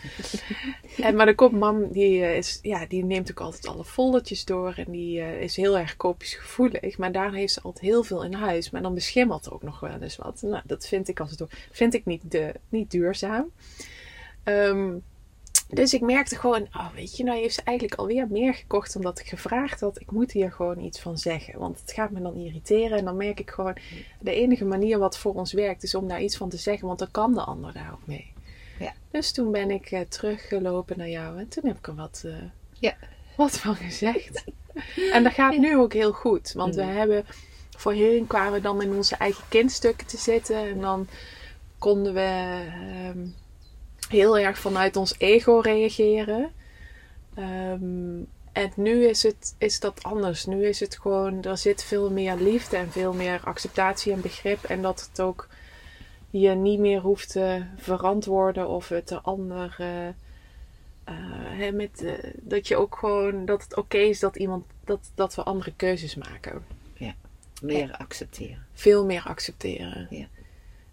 en, 0.96 1.16
maar 1.16 1.26
de 1.26 1.34
kop 1.34 1.52
mam, 1.52 1.92
die, 1.92 2.22
eh, 2.22 2.36
is, 2.36 2.58
ja, 2.62 2.86
die 2.86 3.04
neemt 3.04 3.30
ook 3.30 3.40
altijd 3.40 3.66
alle 3.66 3.84
foldertjes 3.84 4.44
door. 4.44 4.74
En 4.76 4.92
die 4.92 5.38
is 5.40 5.56
heel 5.56 5.78
erg 5.78 5.96
koopjesgevoelig. 5.96 6.98
Maar 6.98 7.12
daar 7.12 7.32
heeft 7.32 7.52
ze 7.52 7.60
altijd 7.60 7.84
heel 7.84 8.02
veel 8.02 8.24
in 8.24 8.34
huis. 8.34 8.70
Maar 8.70 8.82
dan 8.82 8.94
beschimmelt 8.94 9.46
er 9.46 9.54
ook 9.54 9.62
nog 9.62 9.80
wel 9.80 10.00
eens 10.00 10.16
wat. 10.16 10.42
Nou, 10.42 10.62
dat 10.66 10.86
vind 10.86 11.08
ik, 11.08 11.20
als 11.20 11.30
het, 11.30 11.42
vind 11.70 11.94
ik 11.94 12.04
niet, 12.04 12.30
de, 12.30 12.54
niet 12.68 12.90
duurzaam. 12.90 13.50
Ehm, 14.42 14.94
dus 15.68 15.94
ik 15.94 16.00
merkte 16.00 16.36
gewoon, 16.36 16.62
oh 16.72 16.92
weet 16.94 17.16
je, 17.16 17.24
nou 17.24 17.38
heeft 17.38 17.54
ze 17.54 17.62
eigenlijk 17.64 17.98
alweer 18.00 18.26
meer 18.30 18.54
gekocht 18.54 18.96
omdat 18.96 19.18
ik 19.18 19.26
gevraagd 19.26 19.80
had. 19.80 20.00
Ik 20.00 20.10
moet 20.10 20.32
hier 20.32 20.52
gewoon 20.52 20.80
iets 20.80 21.00
van 21.00 21.18
zeggen, 21.18 21.58
want 21.58 21.80
het 21.80 21.92
gaat 21.92 22.10
me 22.10 22.20
dan 22.20 22.34
irriteren. 22.34 22.98
En 22.98 23.04
dan 23.04 23.16
merk 23.16 23.40
ik 23.40 23.50
gewoon, 23.50 23.76
de 24.20 24.32
enige 24.34 24.64
manier 24.64 24.98
wat 24.98 25.18
voor 25.18 25.34
ons 25.34 25.52
werkt 25.52 25.82
is 25.82 25.94
om 25.94 26.08
daar 26.08 26.22
iets 26.22 26.36
van 26.36 26.48
te 26.48 26.56
zeggen, 26.56 26.86
want 26.86 26.98
dan 26.98 27.10
kan 27.10 27.34
de 27.34 27.40
ander 27.40 27.72
daar 27.72 27.90
ook 27.92 28.06
mee. 28.06 28.32
Ja. 28.78 28.92
Dus 29.10 29.32
toen 29.32 29.50
ben 29.52 29.70
ik 29.70 29.90
eh, 29.90 30.00
teruggelopen 30.00 30.98
naar 30.98 31.08
jou 31.08 31.38
en 31.38 31.48
toen 31.48 31.66
heb 31.66 31.76
ik 31.78 31.86
er 31.86 31.94
wat, 31.94 32.22
eh, 32.26 32.32
Ja. 32.78 32.94
wat 33.36 33.58
van 33.58 33.74
gezegd. 33.76 34.44
en 35.12 35.22
dat 35.22 35.32
gaat 35.32 35.56
nu 35.58 35.76
ook 35.78 35.92
heel 35.92 36.12
goed, 36.12 36.52
want 36.52 36.74
we 36.74 36.82
Mm. 36.82 36.88
hebben, 36.96 37.24
voorheen 37.76 38.26
kwamen 38.26 38.52
we 38.52 38.60
dan 38.60 38.82
in 38.82 38.94
onze 38.94 39.16
eigen 39.16 39.44
kindstukken 39.48 40.06
te 40.06 40.16
zitten 40.16 40.56
en 40.56 40.80
dan 40.80 41.08
konden 41.78 42.14
we... 42.14 42.20
ehm, 42.20 43.18
heel 44.08 44.38
erg 44.38 44.58
vanuit 44.58 44.96
ons 44.96 45.14
ego 45.18 45.58
reageren. 45.58 46.52
Ehm, 47.34 48.18
en 48.52 48.72
nu 48.76 49.06
is, 49.06 49.22
het, 49.22 49.54
is 49.58 49.80
dat 49.80 50.02
anders. 50.02 50.46
Nu 50.46 50.66
is 50.66 50.80
het 50.80 50.98
gewoon, 50.98 51.42
er 51.42 51.58
zit 51.58 51.84
veel 51.84 52.10
meer 52.10 52.36
liefde 52.36 52.76
en 52.76 52.90
veel 52.90 53.12
meer 53.12 53.40
acceptatie 53.44 54.12
en 54.12 54.20
begrip. 54.20 54.64
En 54.64 54.82
dat 54.82 55.08
het 55.10 55.20
ook 55.20 55.48
je 56.30 56.50
niet 56.50 56.78
meer 56.78 57.00
hoeft 57.00 57.30
te 57.30 57.64
verantwoorden 57.76 58.68
of 58.68 58.88
het 58.88 59.08
de 59.08 59.20
ander. 59.20 59.74
eh, 59.78 60.08
eh, 60.08 60.14
hè, 61.58 61.72
met, 61.72 62.02
eh, 62.02 62.32
dat 62.34 62.68
je 62.68 62.76
ook 62.76 62.96
gewoon 62.96 63.44
dat 63.44 63.62
het 63.62 63.76
oké 63.76 63.98
is 63.98 64.20
dat 64.20 64.36
iemand 64.36 64.64
dat, 64.84 65.10
dat 65.14 65.34
we 65.34 65.42
andere 65.42 65.72
keuzes 65.76 66.14
maken. 66.14 66.64
Meer 67.62 67.96
accepteren. 67.96 68.66
Veel 68.72 69.04
meer 69.04 69.22
accepteren. 69.22 70.06
Ja. 70.10 70.26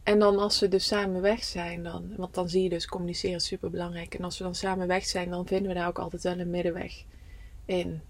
En 0.03 0.19
dan 0.19 0.39
als 0.39 0.59
we 0.59 0.67
dus 0.67 0.85
samen 0.87 1.21
weg 1.21 1.43
zijn, 1.43 1.83
dan, 1.83 2.13
want 2.15 2.33
dan 2.33 2.49
zie 2.49 2.63
je 2.63 2.69
dus 2.69 2.87
communiceren 2.87 3.35
is 3.35 3.45
super 3.45 3.69
belangrijk. 3.69 4.13
En 4.15 4.23
als 4.23 4.37
we 4.37 4.43
dan 4.43 4.55
samen 4.55 4.87
weg 4.87 5.05
zijn, 5.05 5.29
dan 5.29 5.47
vinden 5.47 5.67
we 5.67 5.73
daar 5.73 5.87
ook 5.87 5.99
altijd 5.99 6.23
wel 6.23 6.39
een 6.39 6.49
middenweg 6.49 7.03
in. 7.65 8.01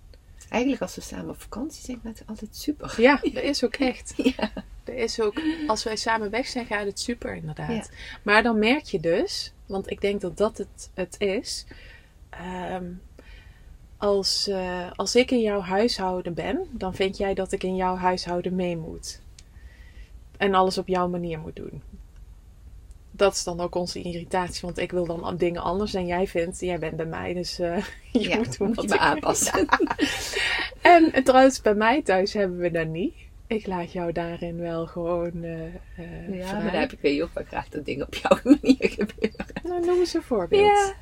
Eigenlijk 0.49 0.81
als 0.81 0.95
we 0.95 1.01
samen 1.01 1.29
op 1.29 1.41
vakantie 1.41 1.83
zijn, 1.83 1.99
gaat 2.03 2.19
het 2.19 2.27
altijd 2.27 2.55
super. 2.55 3.01
Ja, 3.01 3.19
dat 3.33 3.43
is 3.43 3.63
ook 3.63 3.75
echt. 3.75 4.13
Ja. 4.17 4.51
Er 4.83 4.95
is 4.95 5.21
ook, 5.21 5.41
als 5.67 5.83
wij 5.83 5.95
samen 5.95 6.29
weg 6.29 6.47
zijn, 6.47 6.65
gaat 6.65 6.85
het 6.85 6.99
super 6.99 7.35
inderdaad. 7.35 7.89
Maar 8.23 8.43
dan 8.43 8.59
merk 8.59 8.83
je 8.85 8.99
dus, 8.99 9.53
want 9.65 9.89
ik 9.91 10.01
denk 10.01 10.21
dat 10.21 10.37
dat 10.37 10.57
het, 10.57 10.89
het 10.93 11.15
is. 11.19 11.65
ehm, 12.29 12.85
als, 13.97 14.47
eh, 14.47 14.91
als 14.95 15.15
ik 15.15 15.31
in 15.31 15.41
jouw 15.41 15.61
huishouden 15.61 16.33
ben, 16.33 16.67
dan 16.71 16.95
vind 16.95 17.17
jij 17.17 17.33
dat 17.33 17.51
ik 17.51 17.63
in 17.63 17.75
jouw 17.75 17.95
huishouden 17.95 18.55
mee 18.55 18.77
moet. 18.77 19.21
En 20.37 20.53
alles 20.53 20.77
op 20.77 20.87
jouw 20.87 21.07
manier 21.07 21.39
moet 21.39 21.55
doen. 21.55 21.81
Dat 23.11 23.33
is 23.33 23.43
dan 23.43 23.59
ook 23.59 23.75
onze 23.75 24.01
irritatie, 24.01 24.61
want 24.61 24.77
ik 24.77 24.91
wil 24.91 25.05
dan 25.05 25.37
dingen 25.37 25.61
anders 25.61 25.91
dan 25.91 26.05
jij 26.05 26.27
vindt. 26.27 26.59
Jij 26.59 26.79
bent 26.79 26.95
bij 26.95 27.05
mij, 27.05 27.33
dus 27.33 27.59
uh, 27.59 27.77
je 28.11 28.29
ja, 28.29 28.37
moet 28.37 28.59
moet 28.59 28.75
wat 28.75 28.83
je 28.85 28.89
me 28.89 28.99
aanpassen. 28.99 29.67
En 30.81 31.13
eh, 31.13 31.23
trouwens, 31.23 31.61
bij 31.61 31.75
mij 31.75 32.01
thuis 32.01 32.33
hebben 32.33 32.57
we 32.57 32.71
dat 32.71 32.87
niet. 32.87 33.13
Ik 33.47 33.67
laat 33.67 33.91
jou 33.91 34.11
daarin 34.11 34.59
wel 34.59 34.85
gewoon 34.87 35.43
eh 35.43 35.65
eh, 35.97 36.37
Ja, 36.37 36.53
maar 36.53 36.71
dan 36.71 36.79
heb 36.81 36.91
ik 36.91 37.01
je 37.01 37.23
ook 37.23 37.33
wel 37.33 37.43
graag 37.43 37.69
dat 37.69 37.85
dingen 37.85 38.05
op 38.05 38.15
jouw 38.15 38.37
manier 38.61 38.89
gebeuren. 38.89 39.45
Nou, 39.63 39.85
noem 39.85 39.99
eens 39.99 40.13
een 40.13 40.21
voorbeeld. 40.21 40.61
Ja. 40.61 40.93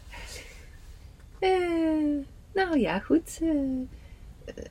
Eh, 1.39 2.25
nou 2.53 2.79
ja, 2.79 2.99
goed. 2.99 3.39
eh 3.41 3.49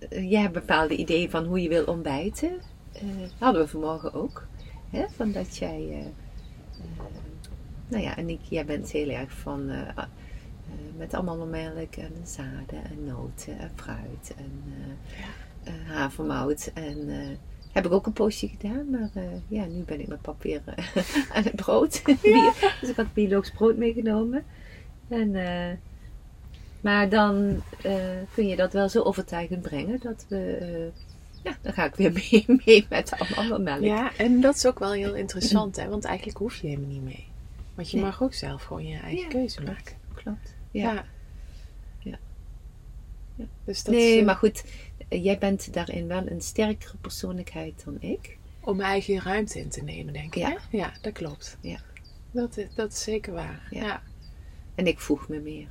eh, 0.09 0.31
jij 0.31 0.41
hebt 0.41 0.53
bepaalde 0.53 0.97
ideeën 0.97 1.31
van 1.31 1.45
hoe 1.45 1.63
je 1.63 1.69
wil 1.69 1.85
ontbijten. 1.85 2.61
Eh, 3.01 3.07
hadden 3.39 3.63
we 3.63 3.69
vanmorgen 3.69 4.13
ook. 4.15 4.47
Hè? 4.91 5.05
Van 5.17 5.33
dat 5.33 5.57
jij... 5.57 5.89
eh, 5.91 5.99
eh, 5.99 7.05
nou 7.89 8.03
ja, 8.03 8.17
en 8.17 8.29
ik, 8.29 8.41
jij 8.43 8.65
bent 8.65 8.91
heel 8.91 9.09
erg 9.09 9.33
van... 9.33 9.71
met 10.97 11.15
allemaal 11.15 11.47
melk 11.47 11.95
en 11.97 12.13
zaden 12.25 12.85
en 12.85 13.05
noten 13.05 13.59
en 13.59 13.71
fruit 13.75 14.35
en 14.37 14.63
eh, 15.65 15.73
havermout. 15.87 16.71
En 16.75 17.09
heb 17.73 17.87
ik 17.87 17.93
ook 17.93 18.07
een 18.07 18.13
poosje 18.13 18.49
gedaan. 18.49 18.91
Maar 18.91 19.11
ja, 19.49 19.65
nu 19.65 19.83
ben 19.83 20.01
ik 20.01 20.09
met 20.09 20.21
pap 20.23 20.43
weer 20.43 20.63
eh, 20.65 20.87
aan 21.37 21.43
het 21.43 21.57
brood. 21.57 22.03
Dus 22.81 22.91
ik 22.91 22.97
had 22.97 23.13
biologisch 23.13 23.51
brood 23.51 23.77
meegenomen. 23.77 24.45
En, 25.09 25.31
maar 26.81 27.09
dan 27.09 27.63
kun 28.35 28.47
je 28.47 28.57
dat 28.57 28.73
wel 28.73 28.89
zo 28.89 29.03
overtuigend 29.03 29.63
brengen 29.63 30.01
dat 30.01 30.27
we. 30.29 30.91
Ja, 31.43 31.57
dan 31.63 31.73
ga 31.73 31.85
ik 31.85 31.95
weer 31.95 32.13
mee, 32.31 32.45
mee 32.65 32.87
met 32.89 33.13
allemaal 33.19 33.61
melk. 33.61 33.83
Ja, 33.83 34.17
en 34.17 34.41
dat 34.41 34.55
is 34.57 34.67
ook 34.67 34.79
wel 34.79 34.93
heel 34.93 35.15
interessant, 35.15 35.77
hè? 35.77 35.89
Want 35.89 36.05
eigenlijk 36.05 36.39
hoef 36.39 36.57
je 36.57 36.67
helemaal 36.67 36.89
niet 36.91 37.03
mee. 37.03 37.27
Want 37.75 37.91
je 37.91 37.97
Nee. 37.97 38.07
mag 38.07 38.23
ook 38.23 38.35
zelf 38.35 38.63
gewoon 38.63 38.87
je 38.87 38.99
eigen 38.99 39.23
Ja, 39.23 39.29
keuze 39.29 39.57
klopt. 39.57 39.73
maken. 39.73 39.97
Klopt. 40.15 40.55
Ja. 40.71 40.93
Ja. 40.93 41.05
Ja. 41.99 42.19
Ja. 43.37 43.45
Dus 43.65 43.83
dat 43.83 43.95
nee, 43.95 44.13
is, 44.15 44.21
eh, 44.21 44.27
maar 44.27 44.37
goed, 44.37 44.65
jij 45.09 45.39
bent 45.39 45.73
daarin 45.73 46.07
wel 46.07 46.27
een 46.31 46.41
sterkere 46.41 46.97
persoonlijkheid 47.01 47.83
dan 47.85 47.97
ik. 48.01 48.39
om 48.61 48.77
mijn 48.77 48.89
eigen 48.89 49.21
ruimte 49.21 49.59
in 49.59 49.69
te 49.69 49.83
nemen, 49.83 50.13
denk 50.13 50.35
ik. 50.35 50.43
Ja. 50.43 50.49
hè? 50.49 50.77
ja 50.77 50.93
dat 51.01 51.13
klopt. 51.13 51.57
Ja. 51.61 51.79
Dat, 52.31 52.57
is, 52.57 52.67
dat 52.75 52.93
is 52.93 53.03
zeker 53.03 53.33
waar. 53.33 53.69
Ja. 53.71 53.83
Ja. 53.83 54.03
En 54.75 54.87
ik 54.87 54.99
voeg 55.01 55.29
me 55.29 55.39
meer. 55.41 55.69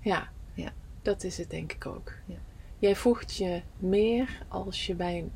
Ja. 0.00 0.28
Ja. 0.54 0.72
Dat 1.02 1.24
is 1.24 1.38
het 1.38 1.50
denk 1.50 1.72
ik 1.72 1.86
ook. 1.86 2.12
Ja. 2.26 2.36
Jij 2.82 2.96
voegt 2.96 3.36
je 3.36 3.60
meer 3.78 4.28
als 4.48 4.86
je 4.86 4.94
bij 4.94 5.18
een 5.18 5.32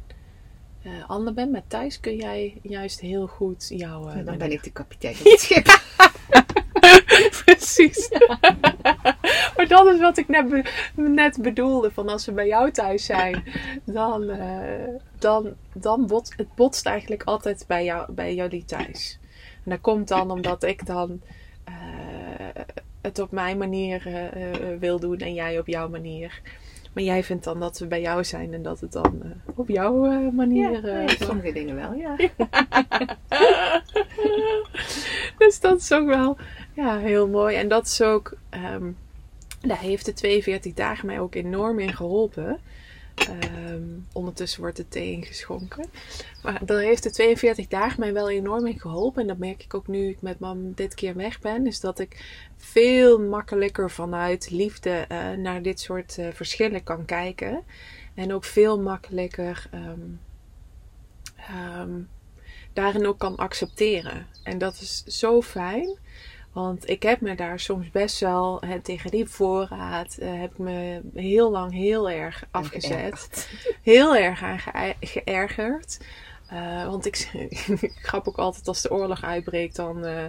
eh, 0.82 1.08
ander 1.10 1.34
bent, 1.34 1.52
maar 1.52 1.66
thuis 1.66 2.00
kun 2.00 2.16
jij 2.16 2.58
juist 2.62 3.00
heel 3.00 3.26
goed 3.26 3.66
jouw. 3.68 4.08
eh, 4.08 4.24
dan 4.24 4.38
ben 4.38 4.52
ik 4.52 4.62
de 4.62 4.70
kapitein 4.70 5.14
op 5.18 5.24
het 5.24 5.40
schip. 5.40 5.66
Precies. 7.44 8.08
maar 9.56 9.66
dat 9.68 9.86
is 9.86 10.00
wat 10.00 10.16
ik 10.18 10.28
net, 10.28 10.48
be- 10.48 10.64
net 10.94 11.38
bedoelde. 11.42 11.90
Van 11.90 12.08
als 12.08 12.24
we 12.26 12.32
bij 12.32 12.46
jou 12.46 12.70
thuis 12.70 13.04
zijn, 13.04 13.44
dan, 13.84 14.28
eh, 14.30 14.88
dan, 15.18 15.54
dan 15.72 16.06
bot, 16.06 16.32
het 16.36 16.54
botst 16.54 16.86
eigenlijk 16.86 17.22
altijd 17.22 17.64
bij, 17.66 17.84
jou, 17.84 18.12
bij 18.12 18.34
jullie 18.34 18.64
thuis. 18.64 19.18
En 19.64 19.70
dat 19.70 19.80
komt 19.80 20.08
dan 20.08 20.30
omdat 20.30 20.62
ik 20.62 20.86
dan 20.86 21.20
het 23.00 23.18
op 23.18 23.30
mijn 23.30 23.58
manier 23.58 24.02
wil 24.78 24.98
doen 25.00 25.18
en 25.18 25.34
jij 25.34 25.58
op 25.58 25.66
jouw 25.66 25.88
manier. 25.88 26.40
Maar 26.96 27.04
jij 27.04 27.24
vindt 27.24 27.44
dan 27.44 27.60
dat 27.60 27.78
we 27.78 27.86
bij 27.86 28.00
jou 28.00 28.24
zijn 28.24 28.54
en 28.54 28.62
dat 28.62 28.80
het 28.80 28.92
dan 28.92 29.22
eh, 29.22 29.30
op 29.54 29.68
jouw 29.68 30.04
eh, 30.04 30.28
manier... 30.32 30.86
Ja, 30.86 31.04
eh, 31.04 31.08
sommige 31.08 31.52
dingen 31.52 31.74
wel, 31.74 31.92
ja. 32.04 32.16
dus 35.38 35.60
dat 35.60 35.80
is 35.80 35.92
ook 35.92 36.06
wel 36.06 36.36
ja, 36.72 36.98
heel 36.98 37.28
mooi. 37.28 37.56
En 37.56 37.68
dat 37.68 37.86
is 37.86 38.02
ook. 38.02 38.36
ehm, 38.50 38.90
daar 39.60 39.78
heeft 39.78 40.04
de 40.04 40.12
42 40.12 40.74
dagen 40.74 41.06
mij 41.06 41.20
ook 41.20 41.34
enorm 41.34 41.78
in 41.78 41.92
geholpen. 41.92 42.58
Ehm, 43.16 43.82
ondertussen 44.12 44.60
wordt 44.60 44.76
de 44.76 44.88
thee 44.88 45.12
ingeschonken. 45.12 45.84
Maar 46.42 46.64
daar 46.64 46.80
heeft 46.80 47.02
de 47.02 47.10
42 47.10 47.66
dagen 47.66 48.00
mij 48.00 48.12
wel 48.12 48.30
enorm 48.30 48.66
in 48.66 48.80
geholpen. 48.80 49.22
En 49.22 49.28
dat 49.28 49.38
merk 49.38 49.64
ik 49.64 49.74
ook 49.74 49.86
nu 49.86 50.08
ik 50.08 50.22
met 50.22 50.38
mam 50.38 50.72
dit 50.74 50.94
keer 50.94 51.14
weg 51.14 51.40
ben. 51.40 51.66
Is 51.66 51.80
dat 51.80 51.98
ik 51.98 52.24
veel 52.56 53.20
makkelijker 53.20 53.90
vanuit 53.90 54.50
liefde 54.50 54.90
eh, 54.90 55.30
naar 55.30 55.62
dit 55.62 55.80
soort 55.80 56.18
eh, 56.18 56.28
verschillen 56.32 56.82
kan 56.82 57.04
kijken. 57.04 57.62
En 58.14 58.32
ook 58.32 58.44
veel 58.44 58.80
makkelijker 58.80 59.68
ehm, 59.70 60.00
ehm, 61.36 62.00
daarin 62.72 63.06
ook 63.06 63.18
kan 63.18 63.36
accepteren. 63.36 64.26
En 64.42 64.58
dat 64.58 64.74
is 64.80 65.04
zo 65.04 65.42
fijn. 65.42 65.98
Want 66.56 66.88
ik 66.90 67.02
heb 67.02 67.20
me 67.20 67.34
daar 67.34 67.60
soms 67.60 67.90
best 67.90 68.20
wel 68.20 68.62
hè, 68.66 68.80
tegen 68.80 69.10
die 69.10 69.26
voorraad 69.28 70.16
eh, 70.18 70.28
heb 70.40 70.50
ik 70.50 70.58
me 70.58 71.00
heel 71.14 71.50
lang 71.50 71.72
heel 71.72 72.10
erg 72.10 72.44
afgezet. 72.50 73.48
Heel 73.82 74.16
erg 74.16 74.42
aan 74.42 74.58
ge- 74.58 74.94
geërgerd. 75.00 76.00
Eh, 76.46 76.86
want 76.86 77.06
ik, 77.06 77.28
ik 77.80 77.92
grap 78.02 78.28
ook 78.28 78.36
altijd 78.36 78.68
als 78.68 78.82
de 78.82 78.90
oorlog 78.90 79.24
uitbreekt, 79.24 79.76
dan 79.76 80.04
eh, 80.04 80.24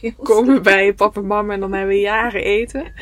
bij 0.00 0.14
komen 0.22 0.54
we 0.54 0.60
bij 0.60 0.92
papa 0.94 1.20
en 1.20 1.26
mama 1.26 1.52
en 1.52 1.60
dan 1.60 1.72
hebben 1.72 1.94
we 1.94 2.00
jaren 2.00 2.42
eten. 2.42 2.92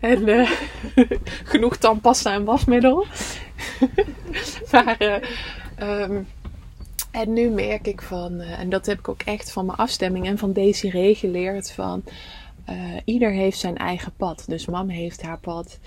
En 0.00 0.46
genoeg 1.52 1.76
tandpasta 1.76 2.32
en 2.32 2.44
wasmiddel. 2.44 3.06
maar, 4.72 4.96
eh, 4.98 5.22
ehm, 5.76 6.22
en 7.16 7.32
nu 7.32 7.50
merk 7.50 7.86
ik 7.86 8.02
van, 8.02 8.40
eh, 8.40 8.58
en 8.58 8.68
dat 8.68 8.86
heb 8.86 8.98
ik 8.98 9.08
ook 9.08 9.22
echt 9.22 9.52
van 9.52 9.66
mijn 9.66 9.78
afstemming 9.78 10.26
en 10.26 10.38
van 10.38 10.52
Desiree 10.52 11.14
geleerd, 11.14 11.72
van 11.72 12.02
eh, 12.64 12.76
ieder 13.04 13.30
heeft 13.30 13.58
zijn 13.58 13.76
eigen 13.76 14.12
pad. 14.16 14.44
Dus 14.46 14.66
mam 14.66 14.88
heeft 14.88 15.22
haar 15.22 15.38
pad 15.38 15.78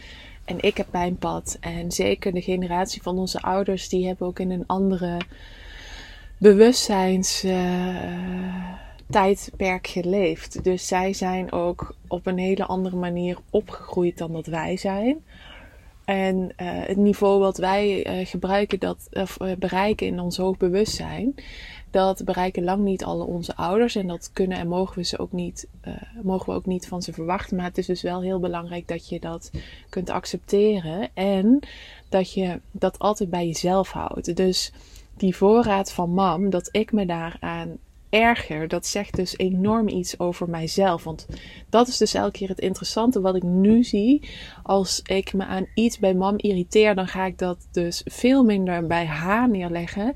en 0.45 0.57
ik 0.61 0.77
heb 0.77 0.87
mijn 0.91 1.17
pad. 1.17 1.57
En 1.59 1.91
zeker 1.91 2.33
de 2.33 2.41
generatie 2.41 3.01
van 3.01 3.17
onze 3.17 3.41
ouders, 3.41 3.89
die 3.89 4.07
hebben 4.07 4.27
ook 4.27 4.39
in 4.39 4.51
een 4.51 4.67
andere 4.67 5.17
bewustzijns... 6.37 7.43
eh, 7.43 8.79
tijdperk 9.09 9.87
geleefd. 9.87 10.63
Dus 10.63 10.87
zij 10.87 11.13
zijn 11.13 11.51
ook 11.51 11.95
op 12.07 12.25
een 12.25 12.37
hele 12.37 12.65
andere 12.65 12.95
manier 12.95 13.37
opgegroeid 13.49 14.17
dan 14.17 14.33
dat 14.33 14.45
wij 14.45 14.77
zijn. 14.77 15.23
En 16.09 16.51
eh, 16.55 16.67
het 16.71 16.97
niveau 16.97 17.39
wat 17.39 17.57
wij 17.57 18.05
eh, 18.05 18.27
gebruiken, 18.27 18.79
dat, 18.79 19.07
eh, 19.11 19.25
bereiken 19.59 20.07
in 20.07 20.19
ons 20.19 20.37
hoogbewustzijn, 20.37 21.35
dat 21.91 22.25
bereiken 22.25 22.63
lang 22.63 22.83
niet 22.83 23.03
alle 23.03 23.23
onze 23.23 23.55
ouders. 23.55 23.95
En 23.95 24.07
dat 24.07 24.29
kunnen 24.33 24.57
en 24.57 24.67
mogen 24.67 24.95
we, 24.95 25.03
ze 25.03 25.19
ook 25.19 25.31
niet, 25.31 25.67
mogen 26.21 26.45
we 26.45 26.55
ook 26.55 26.65
niet 26.65 26.87
van 26.87 27.01
ze 27.01 27.13
verwachten. 27.13 27.57
Maar 27.57 27.65
het 27.65 27.77
is 27.77 27.85
dus 27.85 28.01
wel 28.01 28.21
heel 28.21 28.39
belangrijk 28.39 28.87
dat 28.87 29.09
je 29.09 29.19
dat 29.19 29.51
kunt 29.89 30.09
accepteren. 30.09 31.09
En 31.13 31.59
dat 32.09 32.33
je 32.33 32.59
dat 32.71 32.99
altijd 32.99 33.29
bij 33.29 33.45
jezelf 33.47 33.91
houdt. 33.91 34.35
Dus 34.35 34.71
die 35.17 35.35
voorraad 35.35 35.91
van 35.91 36.09
mam, 36.09 36.49
dat 36.49 36.69
ik 36.71 36.91
me 36.91 37.05
daaraan 37.05 37.77
erger, 38.09 38.67
dat 38.67 38.85
zegt 38.85 39.15
dus 39.15 39.37
enorm 39.37 39.87
iets 39.87 40.19
over 40.19 40.49
mijzelf. 40.49 41.03
Want 41.03 41.27
dat 41.69 41.87
is 41.87 41.97
dus 41.97 42.13
elke 42.13 42.31
keer 42.31 42.49
het 42.49 42.59
interessante 42.59 43.21
wat 43.21 43.35
ik 43.35 43.43
nu 43.43 43.83
zie. 43.83 44.29
Als 44.63 45.01
ik 45.01 45.33
me 45.33 45.45
aan 45.45 45.67
iets 45.73 45.99
bij 45.99 46.13
mam 46.13 46.37
irriteer, 46.37 46.95
dan 46.95 47.07
ga 47.07 47.25
ik 47.25 47.37
dat 47.37 47.67
dus 47.71 48.01
veel 48.05 48.43
minder 48.43 48.87
bij 48.87 49.05
haar 49.05 49.49
neerleggen. 49.49 50.13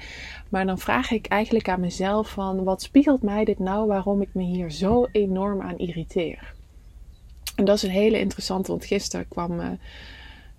Maar 0.50 0.66
dan 0.66 0.80
vraag 0.80 1.12
ik 1.12 1.26
eigenlijk 1.26 1.70
aan 1.70 1.80
mezelf 1.80 2.30
van, 2.30 2.64
wat 2.64 2.82
spiegelt 2.82 3.22
mij 3.22 3.46
dit 3.46 3.60
nou 3.60 3.88
waarom 3.88 4.22
ik 4.22 4.30
me 4.34 4.44
hier 4.44 4.72
zo 4.72 5.08
enorm 5.12 5.62
aan 5.62 5.78
irriteer? 5.78 6.54
En 7.56 7.66
dat 7.66 7.76
is 7.76 7.84
een 7.84 7.90
hele 7.90 8.20
interessante, 8.20 8.72
want 8.72 8.86
gisteren 8.86 9.28
kwam 9.28 9.60
eh, 9.60 9.70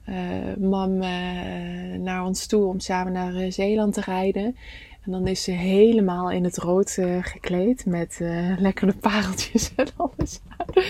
eh, 0.04 0.56
mam 0.56 1.02
eh, 1.02 1.98
naar 1.98 2.24
ons 2.24 2.46
toe 2.46 2.64
om 2.64 2.80
samen 2.80 3.12
naar 3.12 3.52
Zeeland 3.52 3.94
te 3.94 4.00
rijden. 4.00 4.56
En 5.04 5.12
dan 5.12 5.26
is 5.26 5.42
ze 5.42 5.50
helemaal 5.50 6.30
in 6.30 6.44
het 6.44 6.56
rood 6.56 6.96
eh, 6.96 7.18
gekleed 7.20 7.86
met 7.86 8.18
eh 8.20 8.58
lekkere 8.58 8.94
pareltjes 8.94 9.74
en 9.74 9.88
alles. 9.96 10.40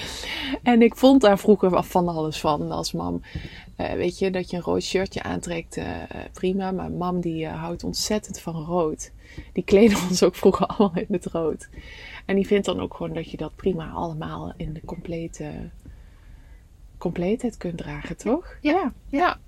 en 0.62 0.82
ik 0.82 0.96
vond 0.96 1.20
daar 1.20 1.38
vroeger 1.38 1.82
van 1.82 2.08
alles 2.08 2.40
van 2.40 2.70
als 2.70 2.92
mam. 2.92 3.22
Eh, 3.76 3.92
weet 3.92 4.18
je, 4.18 4.30
dat 4.30 4.50
je 4.50 4.56
een 4.56 4.62
rood 4.62 4.82
shirtje 4.82 5.22
aantrekt, 5.22 5.80
prima. 6.32 6.70
Maar 6.70 6.90
mam 6.90 7.20
die 7.20 7.46
houdt 7.46 7.84
ontzettend 7.84 8.40
van 8.40 8.54
rood. 8.54 9.12
Die 9.52 9.64
kleden 9.64 9.98
ons 10.08 10.22
ook 10.22 10.34
vroeger 10.34 10.66
allemaal 10.66 11.02
in 11.02 11.14
het 11.14 11.26
rood. 11.26 11.68
En 12.26 12.36
die 12.36 12.46
vindt 12.46 12.66
dan 12.66 12.80
ook 12.80 12.94
gewoon 12.94 13.14
dat 13.14 13.30
je 13.30 13.36
dat 13.36 13.56
prima 13.56 13.90
allemaal 13.90 14.52
in 14.56 14.72
de 14.72 14.84
complete 14.84 15.70
compleetheid 16.98 17.56
kunt 17.56 17.76
dragen, 17.76 18.16
toch? 18.16 18.56
Ja. 18.60 18.92
ja. 19.08 19.38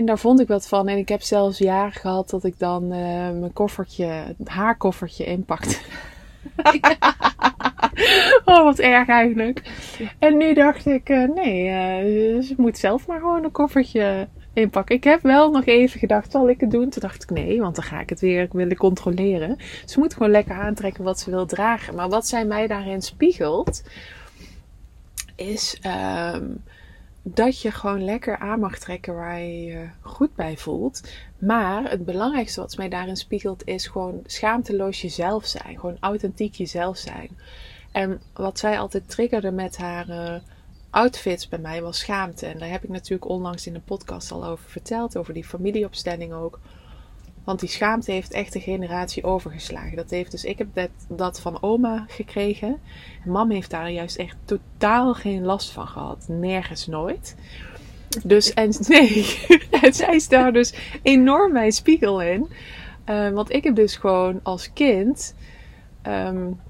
En 0.00 0.06
daar 0.06 0.18
vond 0.18 0.40
ik 0.40 0.48
wat 0.48 0.68
van. 0.68 0.88
En 0.88 0.98
ik 0.98 1.08
heb 1.08 1.22
zelfs 1.22 1.58
jaren 1.58 1.92
gehad 1.92 2.30
dat 2.30 2.44
ik 2.44 2.58
dan 2.58 2.82
eh, 2.92 3.30
mijn 3.30 3.52
koffertje, 3.52 4.34
haar 4.44 4.76
koffertje 4.76 5.24
inpakte. 5.24 5.76
oh, 8.44 8.64
wat 8.64 8.78
erg 8.78 9.08
eigenlijk. 9.08 9.62
En 10.18 10.36
nu 10.36 10.54
dacht 10.54 10.86
ik, 10.86 11.08
eh, 11.08 11.28
nee, 11.28 11.68
eh, 11.68 12.42
ze 12.42 12.54
moet 12.56 12.78
zelf 12.78 13.06
maar 13.06 13.18
gewoon 13.18 13.44
een 13.44 13.50
koffertje 13.50 14.28
inpakken. 14.52 14.96
Ik 14.96 15.04
heb 15.04 15.22
wel 15.22 15.50
nog 15.50 15.66
even 15.66 16.00
gedacht, 16.00 16.30
zal 16.30 16.48
ik 16.48 16.60
het 16.60 16.70
doen? 16.70 16.88
Toen 16.88 17.02
dacht 17.02 17.22
ik 17.22 17.30
nee, 17.30 17.60
want 17.60 17.74
dan 17.74 17.84
ga 17.84 18.00
ik 18.00 18.08
het 18.08 18.20
weer 18.20 18.48
willen 18.52 18.76
controleren. 18.76 19.56
Ze 19.84 19.98
moet 19.98 20.12
gewoon 20.12 20.30
lekker 20.30 20.54
aantrekken 20.54 21.04
wat 21.04 21.20
ze 21.20 21.30
wil 21.30 21.46
dragen. 21.46 21.94
Maar 21.94 22.08
wat 22.08 22.26
zij 22.26 22.44
mij 22.44 22.66
daarin 22.66 23.02
spiegelt, 23.02 23.82
is 25.36 25.78
ehm, 25.82 26.44
dat 27.22 27.60
je 27.60 27.70
gewoon 27.70 28.04
lekker 28.04 28.38
aan 28.38 28.60
mag 28.60 28.78
trekken 28.78 29.14
waar 29.14 29.40
je 29.40 29.62
je 29.62 29.88
goed 30.00 30.34
bij 30.34 30.56
voelt. 30.56 31.02
Maar 31.38 31.90
het 31.90 32.04
belangrijkste 32.04 32.60
wat 32.60 32.76
mij 32.76 32.88
daarin 32.88 33.16
spiegelt 33.16 33.66
is 33.66 33.86
gewoon 33.86 34.20
schaamteloos 34.26 35.00
jezelf 35.00 35.46
zijn. 35.46 35.78
Gewoon 35.78 35.96
authentiek 36.00 36.54
jezelf 36.54 36.96
zijn. 36.96 37.38
En 37.92 38.20
wat 38.32 38.58
zij 38.58 38.78
altijd 38.78 39.08
triggerde 39.08 39.50
met 39.50 39.76
haar 39.76 40.08
uh, 40.08 40.34
outfits 40.90 41.48
bij 41.48 41.58
mij 41.58 41.82
was 41.82 41.98
schaamte. 41.98 42.46
En 42.46 42.58
daar 42.58 42.70
heb 42.70 42.84
ik 42.84 42.90
natuurlijk 42.90 43.28
onlangs 43.30 43.66
in 43.66 43.72
de 43.72 43.80
podcast 43.80 44.32
al 44.32 44.44
over 44.44 44.70
verteld. 44.70 45.16
Over 45.16 45.34
die 45.34 45.44
familieopstelling 45.44 46.32
ook. 46.32 46.60
Want 47.44 47.60
die 47.60 47.68
schaamte 47.68 48.12
heeft 48.12 48.32
echt 48.32 48.54
een 48.54 48.60
generatie 48.60 49.24
overgeslagen. 49.24 49.96
Dat 49.96 50.10
heeft 50.10 50.30
dus, 50.30 50.44
ik 50.44 50.58
heb 50.58 50.68
dat, 50.74 50.90
dat 51.08 51.40
van 51.40 51.62
oma 51.62 52.04
gekregen. 52.08 52.80
En 53.24 53.30
mam 53.30 53.50
heeft 53.50 53.70
daar 53.70 53.90
juist 53.90 54.16
echt 54.16 54.36
totaal 54.44 55.14
geen 55.14 55.44
last 55.44 55.72
van 55.72 55.86
gehad. 55.86 56.24
Nergens 56.28 56.86
nooit. 56.86 57.36
Dus, 58.24 58.52
en 58.62 58.72
nee, 58.88 59.38
en 59.82 59.94
zij 59.94 60.14
is 60.14 60.28
daar 60.28 60.52
dus 60.52 60.74
enorm 61.02 61.52
mijn 61.52 61.72
spiegel 61.72 62.22
in. 62.22 62.48
Uh, 63.06 63.28
want 63.28 63.52
ik 63.52 63.64
heb 63.64 63.74
dus 63.74 63.96
gewoon 63.96 64.40
als 64.42 64.72
kind 64.72 65.34
um, 66.06 66.60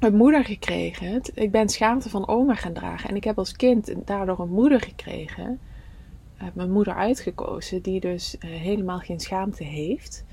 een 0.00 0.14
moeder 0.14 0.44
gekregen. 0.44 1.20
Ik 1.34 1.50
ben 1.50 1.68
schaamte 1.68 2.08
van 2.08 2.28
oma 2.28 2.54
gaan 2.54 2.72
dragen. 2.72 3.10
En 3.10 3.16
ik 3.16 3.24
heb 3.24 3.38
als 3.38 3.56
kind 3.56 3.94
daardoor 4.04 4.40
een 4.40 4.50
moeder 4.50 4.80
gekregen 4.80 5.60
mijn 6.54 6.70
moeder 6.70 6.94
uitgekozen, 6.94 7.82
die 7.82 8.00
dus 8.00 8.36
uh, 8.40 8.50
helemaal 8.50 8.98
geen 8.98 9.20
schaamte 9.20 9.64
heeft. 9.64 10.24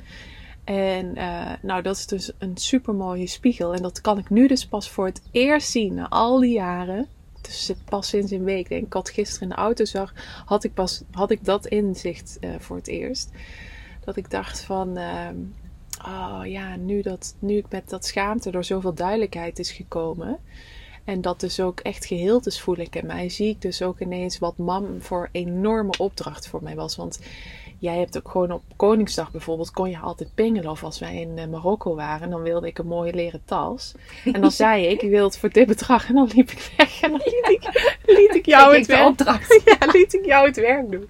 En 0.63 1.17
uh, 1.17 1.51
nou, 1.61 1.81
dat 1.81 1.95
is 1.95 2.05
dus 2.05 2.31
een 2.37 2.57
super 2.57 2.93
mooie 2.93 3.27
spiegel. 3.27 3.73
En 3.73 3.81
dat 3.81 4.01
kan 4.01 4.17
ik 4.17 4.29
nu 4.29 4.47
dus 4.47 4.67
pas 4.67 4.89
voor 4.89 5.05
het 5.05 5.21
eerst 5.31 5.69
zien 5.69 5.93
na 5.93 6.09
al 6.09 6.39
die 6.39 6.53
jaren. 6.53 7.07
Dus 7.41 7.73
pas 7.85 8.07
sinds 8.07 8.31
een 8.31 8.43
week. 8.43 8.69
Denk 8.69 8.85
ik 8.85 8.93
had 8.93 9.09
gisteren 9.09 9.49
in 9.49 9.55
de 9.55 9.61
auto 9.61 9.85
zag, 9.85 10.13
had 10.45 10.63
ik, 10.63 10.73
pas, 10.73 11.03
had 11.11 11.31
ik 11.31 11.45
dat 11.45 11.67
inzicht 11.67 12.37
uh, 12.41 12.49
voor 12.59 12.75
het 12.75 12.87
eerst. 12.87 13.31
Dat 14.05 14.15
ik 14.15 14.29
dacht 14.29 14.61
van, 14.61 14.97
oh 16.05 16.41
ja, 16.43 16.75
nu, 16.75 17.01
dat, 17.01 17.35
nu 17.39 17.57
ik 17.57 17.69
met 17.69 17.89
dat 17.89 18.05
schaamte 18.05 18.51
door 18.51 18.63
zoveel 18.63 18.93
duidelijkheid 18.93 19.59
is 19.59 19.71
gekomen 19.71 20.39
en 21.05 21.21
dat 21.21 21.39
dus 21.39 21.59
ook 21.59 21.79
echt 21.79 22.05
geheeld 22.05 22.45
is, 22.45 22.61
voel 22.61 22.77
ik 22.77 22.95
in 22.95 23.05
mij. 23.05 23.29
Zie 23.29 23.49
ik 23.49 23.61
dus 23.61 23.81
ook 23.81 23.99
ineens 23.99 24.39
wat 24.39 24.57
mam 24.57 25.01
voor 25.01 25.29
enorme 25.31 25.93
opdracht 25.97 26.47
voor 26.47 26.63
mij 26.63 26.75
was. 26.75 26.95
Want 26.95 27.19
jij 27.79 27.97
hebt 27.97 28.17
ook 28.17 28.29
gewoon 28.29 28.51
op 28.51 28.61
Koningsdag 28.75 29.31
bijvoorbeeld, 29.31 29.71
kon 29.71 29.89
je 29.89 29.97
altijd 29.97 30.29
pingelen. 30.35 30.71
Of 30.71 30.83
als 30.83 30.99
wij 30.99 31.15
in 31.15 31.37
eh, 31.37 31.47
Marokko 31.47 31.95
waren, 31.95 32.29
dan 32.29 32.41
wilde 32.41 32.67
ik 32.67 32.77
een 32.77 32.87
mooie 32.87 33.13
leren 33.13 33.41
tas. 33.45 33.93
En 34.33 34.41
dan 34.41 34.51
zei 34.51 34.85
ik, 34.85 35.01
ik 35.01 35.09
wil 35.09 35.25
het 35.25 35.37
voor 35.37 35.49
dit 35.49 35.67
bedrag. 35.67 36.07
En 36.07 36.15
dan 36.15 36.29
liep 36.35 36.51
ik 36.51 36.71
weg 36.77 37.01
en 37.01 37.11
dan 37.11 37.21
liet 37.23 37.49
ik, 37.49 37.99
liet 38.05 38.35
ik 38.35 38.45
jou 38.45 38.75
het 38.77 38.85
werk 38.85 39.07
opdracht. 39.07 39.53
Ja, 39.65 39.91
liet 39.91 40.13
ik 40.13 40.25
jou 40.25 40.47
het 40.47 40.55
werk 40.55 40.91
doen. 40.91 41.05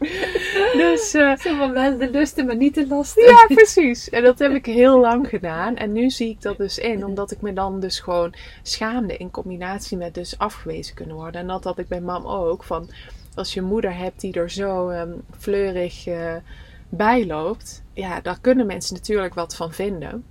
Dus, 0.73 1.15
uh, 1.15 1.37
Zeg 1.37 1.57
wel 1.57 1.97
de 1.97 2.09
lusten, 2.11 2.45
maar 2.45 2.55
niet 2.55 2.75
de 2.75 2.87
lasten. 2.87 3.23
Ja, 3.23 3.45
precies. 3.47 4.09
En 4.09 4.23
dat 4.23 4.39
heb 4.39 4.51
ik 4.51 4.65
heel 4.65 4.99
lang 4.99 5.29
gedaan. 5.29 5.75
En 5.75 5.91
nu 5.91 6.09
zie 6.09 6.29
ik 6.29 6.41
dat 6.41 6.57
dus 6.57 6.77
in, 6.77 7.05
omdat 7.05 7.31
ik 7.31 7.41
me 7.41 7.53
dan 7.53 7.79
dus 7.79 7.99
gewoon 7.99 8.33
schaamde 8.63 9.17
in 9.17 9.31
combinatie 9.31 9.97
met 9.97 10.13
dus 10.13 10.37
afgewezen 10.37 10.95
kunnen 10.95 11.15
worden. 11.15 11.41
En 11.41 11.47
dat 11.47 11.63
had 11.63 11.77
ik 11.77 11.87
bij 11.87 12.01
mam 12.01 12.25
ook, 12.25 12.63
van 12.63 12.89
als 13.35 13.53
je 13.53 13.61
moeder 13.61 13.95
hebt 13.95 14.21
die 14.21 14.33
er 14.33 14.49
zo 14.49 14.89
um, 14.89 15.23
fleurig 15.37 16.07
uh, 16.07 16.35
bij 16.89 17.25
loopt, 17.25 17.83
ja, 17.93 18.21
daar 18.21 18.39
kunnen 18.41 18.65
mensen 18.65 18.95
natuurlijk 18.95 19.33
wat 19.33 19.55
van 19.55 19.73
vinden. 19.73 20.25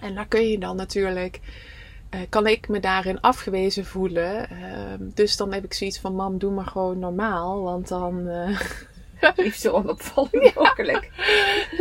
En 0.00 0.14
daar 0.14 0.26
kun 0.26 0.48
je 0.48 0.58
dan 0.58 0.76
natuurlijk, 0.76 1.40
uh, 2.10 2.20
kan 2.28 2.46
ik 2.46 2.68
me 2.68 2.80
daarin 2.80 3.20
afgewezen 3.20 3.84
voelen. 3.84 4.48
Uh, 4.52 5.08
dus 5.14 5.36
dan 5.36 5.52
heb 5.52 5.64
ik 5.64 5.74
zoiets 5.74 5.98
van: 5.98 6.14
Mam, 6.14 6.38
doe 6.38 6.52
maar 6.52 6.66
gewoon 6.66 6.98
normaal, 6.98 7.62
want 7.62 7.88
dan. 7.88 8.28
Liefst 9.36 9.60
zo 9.60 9.72
onopvallend 9.72 10.54
mogelijk. 10.54 11.10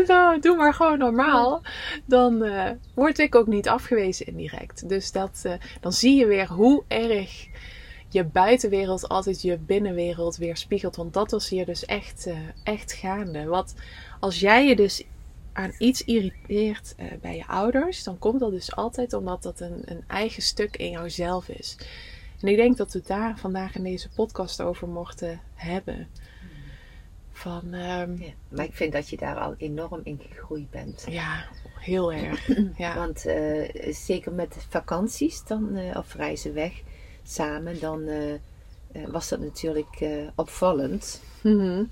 nou, 0.08 0.40
doe 0.40 0.56
maar 0.56 0.74
gewoon 0.74 0.98
normaal. 0.98 1.62
Dan 2.06 2.44
uh, 2.44 2.70
word 2.94 3.20
ik 3.20 3.36
ook 3.36 3.48
niet 3.48 3.70
afgewezen 3.70 4.26
indirect. 4.26 4.90
Dus 4.90 5.12
dat, 5.12 5.42
uh, 5.46 5.54
dan 5.82 5.94
zie 5.94 6.16
je 6.16 6.26
weer 6.26 6.48
hoe 6.48 6.84
erg 6.88 7.48
je 8.10 8.24
buitenwereld 8.24 9.10
altijd 9.10 9.42
je 9.42 9.58
binnenwereld 9.58 10.38
weerspiegelt. 10.38 10.96
Want 10.96 11.14
dat 11.14 11.32
was 11.32 11.50
hier 11.50 11.66
dus 11.66 11.86
echt, 11.86 12.28
uh, 12.28 12.38
echt 12.64 12.94
gaande. 12.94 13.46
Wat 13.46 13.74
als 14.20 14.40
jij 14.40 14.68
je 14.68 14.76
dus 14.76 15.04
aan 15.54 15.74
iets 15.78 16.04
irriteert 16.04 16.96
uh, 17.00 17.06
bij 17.22 17.36
je 17.36 17.48
ouders, 17.48 18.04
dan 18.04 18.20
komt 18.20 18.40
dat 18.40 18.52
dus 18.52 18.76
altijd 18.76 19.14
omdat 19.14 19.44
dat 19.44 19.60
een, 19.60 19.82
een 19.86 20.04
eigen 20.08 20.42
stuk 20.42 20.78
in 20.78 20.90
jouzelf 20.90 21.50
is. 21.50 21.78
En 22.42 22.48
ik 22.48 22.56
denk 22.56 22.78
dat 22.78 22.94
we 22.94 23.02
daar 23.06 23.38
vandaag 23.38 23.76
in 23.76 23.84
deze 23.84 24.10
podcast 24.10 24.62
over 24.62 24.88
mochten 24.88 25.42
hebben. 25.54 26.08
Van, 27.32 27.74
um, 27.74 28.18
ja, 28.22 28.32
maar 28.50 28.66
ik 28.66 28.74
vind 28.74 28.94
dat 28.94 29.10
je 29.10 29.18
daar 29.18 29.36
al 29.36 29.56
enorm 29.58 30.02
in 30.04 30.22
gegroeid 30.30 30.70
bent. 30.70 31.06
Ja, 31.10 31.46
heel 31.80 32.14
erg. 32.14 32.50
ja. 32.78 32.96
Want 32.96 33.26
uh, 33.26 33.94
zeker 33.94 34.32
met 34.32 34.56
vakanties 34.70 35.44
dan, 35.44 35.78
uh, 35.78 35.96
of 35.98 36.14
reizen 36.14 36.54
weg 36.54 36.82
samen, 37.30 37.80
dan 37.80 38.02
uh, 38.02 38.34
was 39.08 39.30
dat 39.30 39.40
natuurlijk 39.40 40.06
opvallend. 40.36 41.22
Mm 41.42 41.60
-hmm. 41.60 41.90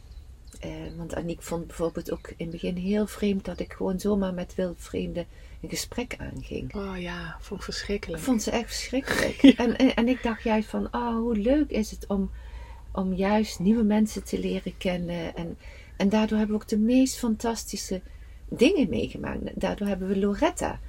want 0.97 1.15
Aniek 1.15 1.41
vond 1.41 1.67
bijvoorbeeld 1.67 2.11
ook 2.11 2.27
in 2.27 2.35
het 2.37 2.51
begin 2.51 2.75
heel 2.75 3.07
vreemd 3.07 3.45
dat 3.45 3.59
ik 3.59 3.73
gewoon 3.73 3.99
zomaar 3.99 4.33
met 4.33 4.55
wildvreemden 4.55 5.25
een 5.61 5.69
gesprek 5.69 6.15
aanging. 6.17 6.75
Oh 6.75 7.01
ja, 7.01 7.37
vond 7.39 7.59
ik 7.59 7.65
verschrikkelijk. 7.65 8.23
Vond 8.23 8.43
ze 8.43 8.51
echt 8.51 8.67
verschrikkelijk. 8.67 9.41
ja. 9.41 9.55
en, 9.55 9.77
en, 9.77 9.95
en 9.95 10.07
ik 10.07 10.23
dacht 10.23 10.43
juist 10.43 10.69
van, 10.69 10.87
oh 10.91 11.15
hoe 11.15 11.37
leuk 11.37 11.69
is 11.69 11.91
het 11.91 12.07
om 12.07 12.31
om 12.95 13.13
juist 13.13 13.59
nieuwe 13.59 13.83
mensen 13.83 14.23
te 14.23 14.39
leren 14.39 14.77
kennen. 14.77 15.35
En, 15.35 15.57
en 15.97 16.09
daardoor 16.09 16.37
hebben 16.37 16.55
we 16.55 16.61
ook 16.61 16.69
de 16.69 16.77
meest 16.77 17.17
fantastische 17.17 18.01
dingen 18.49 18.89
meegemaakt. 18.89 19.39
Daardoor 19.61 19.87
hebben 19.87 20.07
we 20.07 20.19
Loretta 20.19 20.79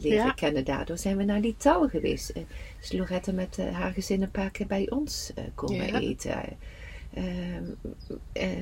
leren 0.00 0.26
ja. 0.26 0.32
kennen. 0.32 0.64
Daardoor 0.64 0.98
zijn 0.98 1.16
we 1.16 1.24
naar 1.24 1.40
Litouwen 1.40 1.90
geweest. 1.90 2.36
Uh, 2.36 2.42
is 2.80 2.92
Loretta 2.92 3.32
met 3.32 3.58
uh, 3.58 3.72
haar 3.72 3.92
gezin 3.92 4.22
een 4.22 4.30
paar 4.30 4.50
keer 4.50 4.66
bij 4.66 4.90
ons 4.90 5.32
komen 5.54 5.86
ja. 5.86 6.00
eten. 6.00 6.58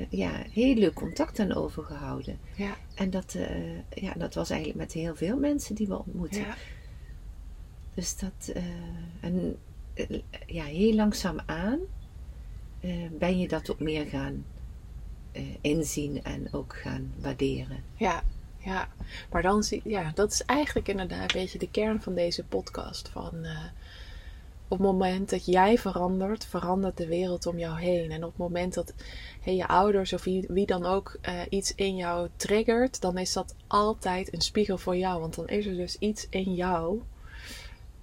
ja, 0.08 0.30
heel 0.50 0.74
leuk 0.74 0.94
contact 0.94 1.38
aan 1.38 1.54
overgehouden. 1.54 2.38
Ja. 2.56 2.76
En 2.94 3.10
dat, 3.10 3.36
ja, 3.94 4.12
dat 4.12 4.34
was 4.34 4.50
eigenlijk 4.50 4.80
met 4.80 4.92
heel 4.92 5.14
veel 5.14 5.36
mensen 5.36 5.74
die 5.74 5.86
we 5.86 5.98
ontmoeten. 5.98 6.40
Ja. 6.40 6.56
Dus 7.94 8.18
dat, 8.18 8.52
en 9.20 9.56
ja, 10.46 10.64
heel 10.64 10.94
langzaam 10.94 11.38
aan 11.46 11.78
ben 13.18 13.38
je 13.38 13.48
dat 13.48 13.70
ook 13.70 13.80
meer 13.80 14.06
gaan 14.06 14.44
inzien 15.60 16.22
en 16.22 16.48
ook 16.52 16.76
gaan 16.76 17.12
waarderen. 17.20 17.82
Ja, 17.96 18.22
ja. 18.64 18.88
Maar 19.30 19.42
dan 19.42 19.62
zie 19.62 19.80
ja, 19.84 20.12
dat 20.14 20.32
is 20.32 20.42
eigenlijk 20.44 20.88
inderdaad 20.88 21.34
een 21.34 21.40
beetje 21.40 21.58
de 21.58 21.70
kern 21.70 22.02
van 22.02 22.14
deze 22.14 22.44
podcast. 22.44 23.08
Van 23.08 23.32
uh, 23.34 23.64
op 24.68 24.78
het 24.78 24.86
moment 24.86 25.30
dat 25.30 25.46
jij 25.46 25.78
verandert, 25.78 26.44
verandert 26.44 26.96
de 26.96 27.06
wereld 27.06 27.46
om 27.46 27.58
jou 27.58 27.80
heen. 27.80 28.10
En 28.10 28.24
op 28.24 28.30
het 28.30 28.38
moment 28.38 28.74
dat 28.74 28.94
hey, 29.40 29.54
je 29.56 29.66
ouders 29.66 30.12
of 30.12 30.24
wie, 30.24 30.44
wie 30.48 30.66
dan 30.66 30.84
ook 30.84 31.18
iets 31.48 31.74
in 31.74 31.96
jou 31.96 32.28
triggert, 32.36 33.00
dan 33.00 33.18
is 33.18 33.32
dat 33.32 33.54
altijd 33.66 34.32
een 34.32 34.40
spiegel 34.40 34.78
voor 34.78 34.96
jou. 34.96 35.20
Want 35.20 35.34
dan 35.34 35.48
is 35.48 35.66
er 35.66 35.76
dus 35.76 35.98
iets 35.98 36.26
in 36.30 36.54
jou 36.54 37.02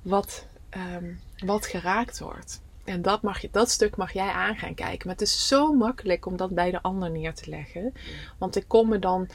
wat, 0.01 0.47
um, 0.95 1.19
wat 1.45 1.65
geraakt 1.65 2.19
wordt. 2.19 2.61
En 2.83 3.01
dat, 3.01 3.21
mag 3.21 3.41
je, 3.41 3.49
dat 3.51 3.69
stuk 3.69 3.95
mag 3.95 4.13
jij 4.13 4.29
aan 4.29 4.55
gaan 4.55 4.73
kijken. 4.73 5.07
Maar 5.07 5.15
het 5.15 5.27
is 5.27 5.47
zo 5.47 5.73
makkelijk 5.73 6.25
om 6.25 6.37
dat 6.37 6.49
bij 6.49 6.71
de 6.71 6.81
ander 6.81 7.11
neer 7.11 7.33
te 7.33 7.49
leggen. 7.49 7.93
Want 8.37 8.55
ik 8.55 8.67
kom 8.67 8.89
me 8.89 8.99
dan 8.99 9.29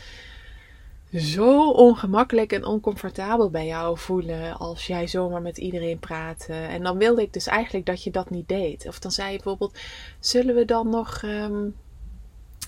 zo 1.13 1.71
ongemakkelijk 1.71 2.53
en 2.53 2.65
oncomfortabel 2.65 3.51
bij 3.51 3.67
jou 3.67 3.99
voelen 3.99 4.57
als 4.59 4.87
jij 4.87 5.07
zomaar 5.07 5.43
met 5.43 5.59
iedereen 5.59 5.99
praat. 5.99 6.47
En 6.49 6.83
dan 6.83 6.99
wilde 6.99 7.23
ik 7.23 7.33
dus 7.33 7.47
eigenlijk 7.47 7.87
dat 7.87 8.03
je 8.03 8.11
dat 8.11 8.31
niet 8.31 8.49
deed. 8.49 8.87
Of 8.87 8.99
dan 8.99 9.11
zei 9.13 9.31
je 9.31 9.37
bijvoorbeeld: 9.37 9.79
Zullen 10.21 10.55
we 10.55 10.65
dan 10.65 10.89
nog 10.89 11.23
um, 11.23 11.75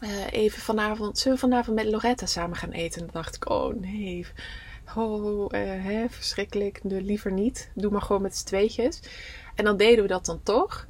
uh, 0.02 0.10
even 0.30 0.62
vanavond, 0.62 1.18
zullen 1.18 1.38
we 1.38 1.44
vanavond 1.44 1.76
met 1.76 1.86
Loretta 1.86 2.26
samen 2.26 2.56
gaan 2.56 2.70
eten? 2.70 3.00
En 3.00 3.06
dan 3.12 3.22
dacht 3.22 3.36
ik: 3.36 3.50
Oh 3.50 3.80
nee. 3.80 4.26
Oh, 4.96 5.52
uh, 5.54 5.60
hè, 5.84 6.08
verschrikkelijk. 6.08 6.80
De, 6.82 7.02
liever 7.02 7.32
niet. 7.32 7.70
Doe 7.74 7.90
maar 7.90 8.02
gewoon 8.02 8.22
met 8.22 8.36
z'n 8.36 8.46
tweetjes. 8.46 9.00
En 9.54 9.64
dan 9.64 9.76
deden 9.76 10.02
we 10.02 10.08
dat 10.08 10.26
dan 10.26 10.42
toch. 10.42 10.86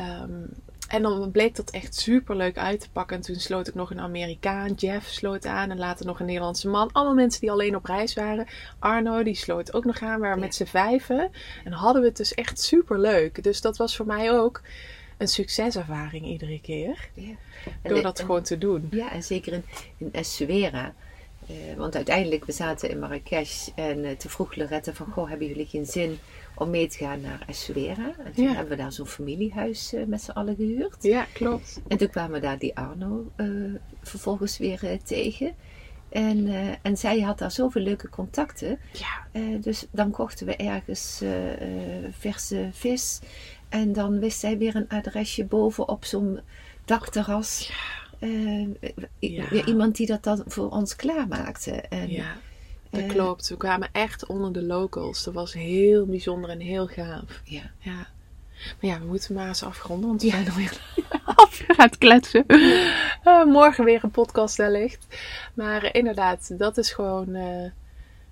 Um, 0.00 0.50
en 0.88 1.02
dan 1.02 1.30
bleek 1.30 1.56
dat 1.56 1.70
echt 1.70 1.94
super 1.94 2.36
leuk 2.36 2.58
uit 2.58 2.80
te 2.80 2.90
pakken. 2.90 3.16
En 3.16 3.22
toen 3.22 3.34
sloot 3.34 3.68
ik 3.68 3.74
nog 3.74 3.90
een 3.90 4.00
Amerikaan. 4.00 4.72
Jeff 4.72 5.08
sloot 5.08 5.46
aan. 5.46 5.70
En 5.70 5.78
later 5.78 6.06
nog 6.06 6.20
een 6.20 6.26
Nederlandse 6.26 6.68
man. 6.68 6.92
Allemaal 6.92 7.14
mensen 7.14 7.40
die 7.40 7.50
alleen 7.50 7.76
op 7.76 7.84
reis 7.84 8.14
waren. 8.14 8.46
Arno, 8.78 9.22
die 9.22 9.34
sloot 9.34 9.74
ook 9.74 9.84
nog 9.84 10.02
aan. 10.02 10.14
We 10.14 10.20
waren 10.20 10.38
ja. 10.38 10.44
met 10.44 10.54
z'n 10.54 10.64
vijven. 10.64 11.30
En 11.64 11.72
hadden 11.72 12.02
we 12.02 12.08
het 12.08 12.16
dus 12.16 12.34
echt 12.34 12.60
super 12.60 12.98
leuk. 12.98 13.42
Dus 13.42 13.60
dat 13.60 13.76
was 13.76 13.96
voor 13.96 14.06
mij 14.06 14.32
ook 14.32 14.62
een 15.16 15.28
succeservaring 15.28 16.26
iedere 16.26 16.60
keer. 16.60 17.08
Ja. 17.14 17.34
Door 17.82 17.96
En- 17.96 18.02
dat 18.02 18.18
en- 18.18 18.24
gewoon 18.24 18.42
te 18.42 18.58
doen. 18.58 18.88
Ja, 18.90 19.12
en 19.12 19.22
zeker 19.22 19.52
in, 19.52 19.64
in. 19.98 20.12
Eh, 21.48 21.54
want 21.76 21.96
uiteindelijk, 21.96 22.44
we 22.44 22.52
zaten 22.52 22.90
in 22.90 22.98
Marrakesh 22.98 23.68
en 23.74 24.04
eh 24.04 24.16
toen 24.16 24.30
vroeg 24.30 24.54
Lorette 24.54 24.94
van, 24.94 25.06
goh, 25.06 25.28
hebben 25.28 25.46
jullie 25.46 25.66
geen 25.66 25.86
zin 25.86 26.18
om 26.60 26.70
mee 26.70 26.88
te 26.88 26.96
gaan 26.98 27.20
naar 27.20 27.42
Essaouira? 27.46 28.12
En 28.24 28.32
toen 28.32 28.44
Ja. 28.44 28.50
hebben 28.52 28.76
we 28.76 28.82
daar 28.82 28.92
zo'n 28.92 29.06
familiehuis 29.06 29.92
eh, 29.92 30.04
met 30.06 30.22
z'n 30.22 30.30
allen 30.30 30.56
gehuurd. 30.56 30.96
Ja, 31.02 31.26
klopt. 31.32 31.80
En 31.88 31.96
toen 31.98 32.08
kwamen 32.10 32.32
we 32.32 32.40
daar 32.40 32.58
die 32.58 32.76
Arno 32.76 33.30
eh, 33.36 33.46
vervolgens 34.02 34.58
weer 34.58 34.84
eh, 34.90 34.98
tegen. 35.04 35.54
En, 36.08 36.48
en 36.82 36.96
zij 36.96 37.20
had 37.20 37.38
daar 37.38 37.50
zoveel 37.50 37.82
leuke 37.82 38.08
contacten. 38.08 38.78
Ja, 38.92 39.40
dus 39.60 39.86
dan 39.90 40.10
kochten 40.10 40.46
we 40.46 40.56
ergens 40.56 41.22
verse 42.10 42.68
vis. 42.72 43.20
En 43.68 43.92
dan 43.92 44.18
wist 44.18 44.38
zij 44.38 44.58
weer 44.58 44.76
een 44.76 44.88
adresje 44.88 45.44
boven 45.44 45.88
op 45.88 46.04
zo'n 46.04 46.40
dakterras. 46.84 47.72
Ja. 48.18 49.46
weer 49.50 49.66
iemand 49.66 49.96
die 49.96 50.06
dat 50.06 50.22
dan 50.22 50.42
voor 50.46 50.70
ons 50.70 50.96
klaarmaakte. 50.96 51.70
En, 51.72 52.10
ja. 52.10 52.36
Dat 52.90 53.00
eh, 53.00 53.08
klopt. 53.08 53.48
We 53.48 53.56
kwamen 53.56 53.88
echt 53.92 54.26
onder 54.26 54.52
de 54.52 54.62
locals. 54.62 55.24
Dat 55.24 55.34
was 55.34 55.52
heel 55.52 56.06
bijzonder 56.06 56.50
en 56.50 56.60
heel 56.60 56.86
gaaf. 56.86 57.40
Ja. 57.44 57.70
Ja. 57.78 58.06
Maar 58.80 58.90
ja, 58.90 58.98
we 58.98 59.06
moeten 59.06 59.34
maar 59.34 59.48
eens 59.48 59.62
afronden, 59.62 60.08
want 60.08 60.22
we 60.22 60.28
zijn 60.28 60.48
alweer 60.48 60.80
af 61.24 61.62
gaat 61.66 61.98
kletsen. 61.98 62.44
Eh, 62.46 63.44
morgen 63.44 63.84
weer 63.84 64.04
een 64.04 64.10
podcast 64.10 64.56
wellicht. 64.56 65.06
Maar 65.54 65.82
eh, 65.82 65.90
inderdaad, 65.92 66.58
dat 66.58 66.78
is 66.78 66.92
gewoon, 66.92 67.32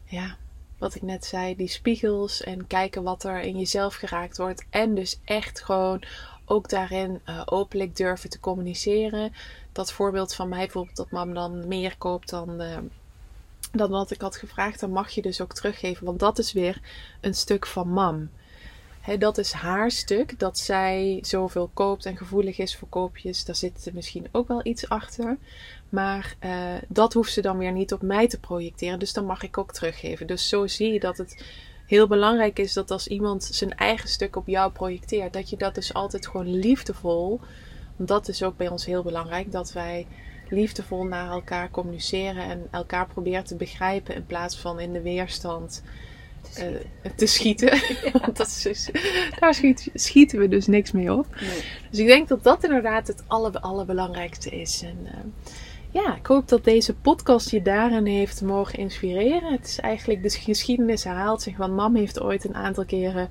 ja, 0.05 0.37
wat 0.79 0.95
ik 0.95 1.03
net 1.03 1.25
zei, 1.25 1.57
die 1.57 1.69
spiegels 1.69 2.43
en 2.43 2.67
kijken 2.67 3.03
wat 3.03 3.25
er 3.25 3.41
in 3.41 3.59
jezelf 3.59 3.95
geraakt 3.95 4.37
wordt. 4.37 4.67
En 4.71 4.95
dus 4.95 5.21
echt 5.25 5.65
gewoon 5.65 6.03
ook 6.45 6.69
daarin 6.69 7.21
openlijk 7.45 7.97
durven 7.97 8.31
te 8.31 8.41
communiceren. 8.41 9.33
Dat 9.73 9.93
voorbeeld 9.93 10.35
van 10.35 10.49
mij 10.49 10.59
bijvoorbeeld, 10.59 10.97
dat 10.97 11.11
mam 11.11 11.35
dan 11.35 11.69
meer 11.69 11.95
koopt 11.99 12.31
dan... 12.31 12.63
dan 13.73 13.91
wat 13.91 14.11
ik 14.11 14.21
had 14.21 14.37
gevraagd, 14.37 14.81
dan 14.81 14.91
mag 14.91 15.11
je 15.11 15.23
dus 15.23 15.41
ook 15.41 15.55
teruggeven. 15.55 16.07
Want 16.07 16.19
dat 16.19 16.39
is 16.39 16.53
weer 16.53 16.81
een 17.21 17.35
stuk 17.35 17.67
van 17.67 17.89
mam. 17.89 18.31
Dat 19.19 19.39
is 19.39 19.53
haar 19.53 19.91
stuk, 19.91 20.39
dat 20.39 20.59
zij 20.59 21.19
zoveel 21.23 21.71
koopt 21.75 22.07
en 22.07 22.17
gevoelig 22.17 22.59
is 22.59 22.77
voor 22.77 22.89
koopjes. 22.89 23.45
Daar 23.45 23.57
zit 23.57 23.91
misschien 23.93 24.29
ook 24.33 24.49
wel 24.49 24.61
iets 24.63 24.89
achter. 24.89 25.39
Maar 25.89 26.37
eh, 26.39 26.75
dat 26.89 27.13
hoeft 27.13 27.33
ze 27.33 27.41
dan 27.41 27.59
weer 27.59 27.73
niet 27.73 27.93
op 27.93 28.03
mij 28.03 28.29
te 28.29 28.41
projecteren. 28.41 28.99
Dus 28.99 29.13
dan 29.13 29.25
mag 29.25 29.43
ik 29.43 29.59
ook 29.59 29.73
teruggeven. 29.73 30.27
Dus 30.27 30.49
zo 30.49 30.67
zie 30.67 30.93
je 30.93 31.01
dat 31.01 31.19
het 31.19 31.45
heel 31.87 32.07
belangrijk 32.07 32.59
is 32.59 32.73
dat 32.73 32.91
als 32.91 33.07
iemand 33.09 33.45
zijn 33.45 33.75
eigen 33.75 34.09
stuk 34.09 34.37
op 34.37 34.47
jou 34.47 34.73
projecteert, 34.73 35.33
dat 35.33 35.51
je 35.51 35.57
dat 35.57 35.75
dus 35.75 35.95
altijd 35.95 36.27
gewoon 36.27 36.59
liefdevol. 36.59 37.41
Want 37.97 38.09
dat 38.09 38.29
is 38.29 38.43
ook 38.43 38.57
bij 38.57 38.69
ons 38.69 38.87
heel 38.87 39.03
belangrijk, 39.03 39.53
dat 39.53 39.73
wij 39.73 40.07
liefdevol 40.51 41.05
naar 41.05 41.31
elkaar 41.31 41.71
communiceren 41.71 42.43
en 42.43 42.67
elkaar 42.71 43.07
proberen 43.07 43.45
te 43.45 43.57
begrijpen 43.57 44.15
in 44.15 44.27
plaats 44.27 44.59
van 44.59 44.81
in 44.81 44.93
de 44.93 45.03
weerstand 45.03 45.83
Dus, 46.43 46.57
eh, 46.57 47.11
te 47.17 47.27
schieten. 47.27 47.81
Want 48.23 48.37
dat 48.37 48.47
is 48.47 48.63
dus- 48.63 48.91
daar 49.41 49.55
schiet- 49.55 49.91
schieten 49.95 50.39
we 50.39 50.49
dus 50.49 50.67
niks 50.67 50.93
mee 50.93 51.13
op. 51.13 51.27
nee. 51.41 51.63
Dus 51.91 51.99
ik 51.99 52.07
denk 52.07 52.29
dat 52.29 52.43
dat 52.43 52.65
inderdaad 52.65 53.07
het 53.07 53.23
aller, 53.27 53.59
allerbelangrijkste 53.61 54.51
is. 54.51 54.83
En 54.83 54.99
eh, 55.05 55.13
ja, 55.91 56.17
ik 56.17 56.27
hoop 56.27 56.49
dat 56.49 56.65
deze 56.65 56.95
podcast 56.95 57.51
je 57.51 57.63
daarin 57.63 58.07
heeft 58.07 58.43
mogen 58.43 58.79
inspireren. 58.79 59.53
Het 59.53 59.67
is 59.67 59.81
eigenlijk, 59.81 60.23
de 60.23 60.31
geschiedenis 60.31 61.05
herhaalt 61.05 61.43
zich. 61.43 61.57
Want 61.57 61.73
mam 61.73 61.97
heeft 61.97 62.21
ooit 62.21 62.45
een 62.45 62.55
aantal 62.55 62.85
keren 62.85 63.29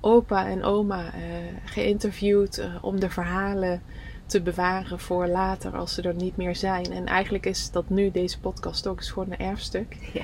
opa 0.00 0.46
en 0.48 0.62
oma 0.64 1.12
eh, 1.12 1.20
geïnterviewd 1.64 2.68
om 2.80 3.00
de 3.00 3.10
verhalen 3.10 3.82
te 4.26 4.40
bewaren 4.42 4.98
voor 5.00 5.26
later 5.26 5.76
als 5.76 5.94
ze 5.94 6.02
er 6.02 6.14
niet 6.14 6.36
meer 6.36 6.56
zijn. 6.56 6.92
En 6.92 7.06
eigenlijk 7.06 7.46
is 7.46 7.70
dat 7.70 7.88
nu 7.88 8.10
deze 8.10 8.40
podcast 8.40 8.86
ook 8.86 9.00
is 9.00 9.10
gewoon 9.10 9.30
een 9.30 9.46
erfstuk 9.46 9.96
Ja. 10.12 10.22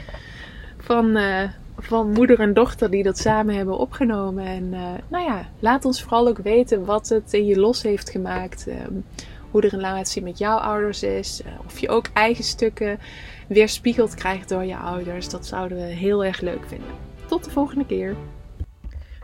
van, 0.79 1.17
eh, 1.17 1.49
van 1.79 2.11
moeder 2.13 2.41
en 2.41 2.55
dochter 2.55 2.91
die 2.91 3.03
dat 3.03 3.19
samen 3.19 3.55
hebben 3.55 3.79
opgenomen. 3.79 4.45
En 4.45 4.69
eh, 4.75 4.81
nou 5.09 5.25
ja, 5.25 5.49
laat 5.59 5.85
ons 5.85 6.03
vooral 6.03 6.29
ook 6.29 6.39
weten 6.39 6.85
wat 6.85 7.09
het 7.09 7.33
in 7.33 7.47
je 7.47 7.59
los 7.59 7.83
heeft 7.83 8.11
gemaakt. 8.11 8.67
ehm, 8.69 8.93
hoe 9.51 9.61
de 9.61 9.69
relatie 9.69 10.23
met 10.23 10.39
jouw 10.39 10.57
ouders 10.59 11.03
is. 11.03 11.43
eh, 11.43 11.53
of 11.67 11.79
je 11.79 11.89
ook 11.89 12.07
eigen 12.13 12.45
stukken 12.45 12.99
weerspiegeld 13.49 14.15
krijgt 14.15 14.49
door 14.49 14.65
je 14.65 14.77
ouders. 14.77 15.29
Dat 15.29 15.47
zouden 15.47 15.79
we 15.79 15.85
heel 15.85 16.25
erg 16.25 16.41
leuk 16.41 16.65
vinden. 16.67 16.89
Tot 17.27 17.45
de 17.45 17.51
volgende 17.51 17.87
keer. 17.87 18.17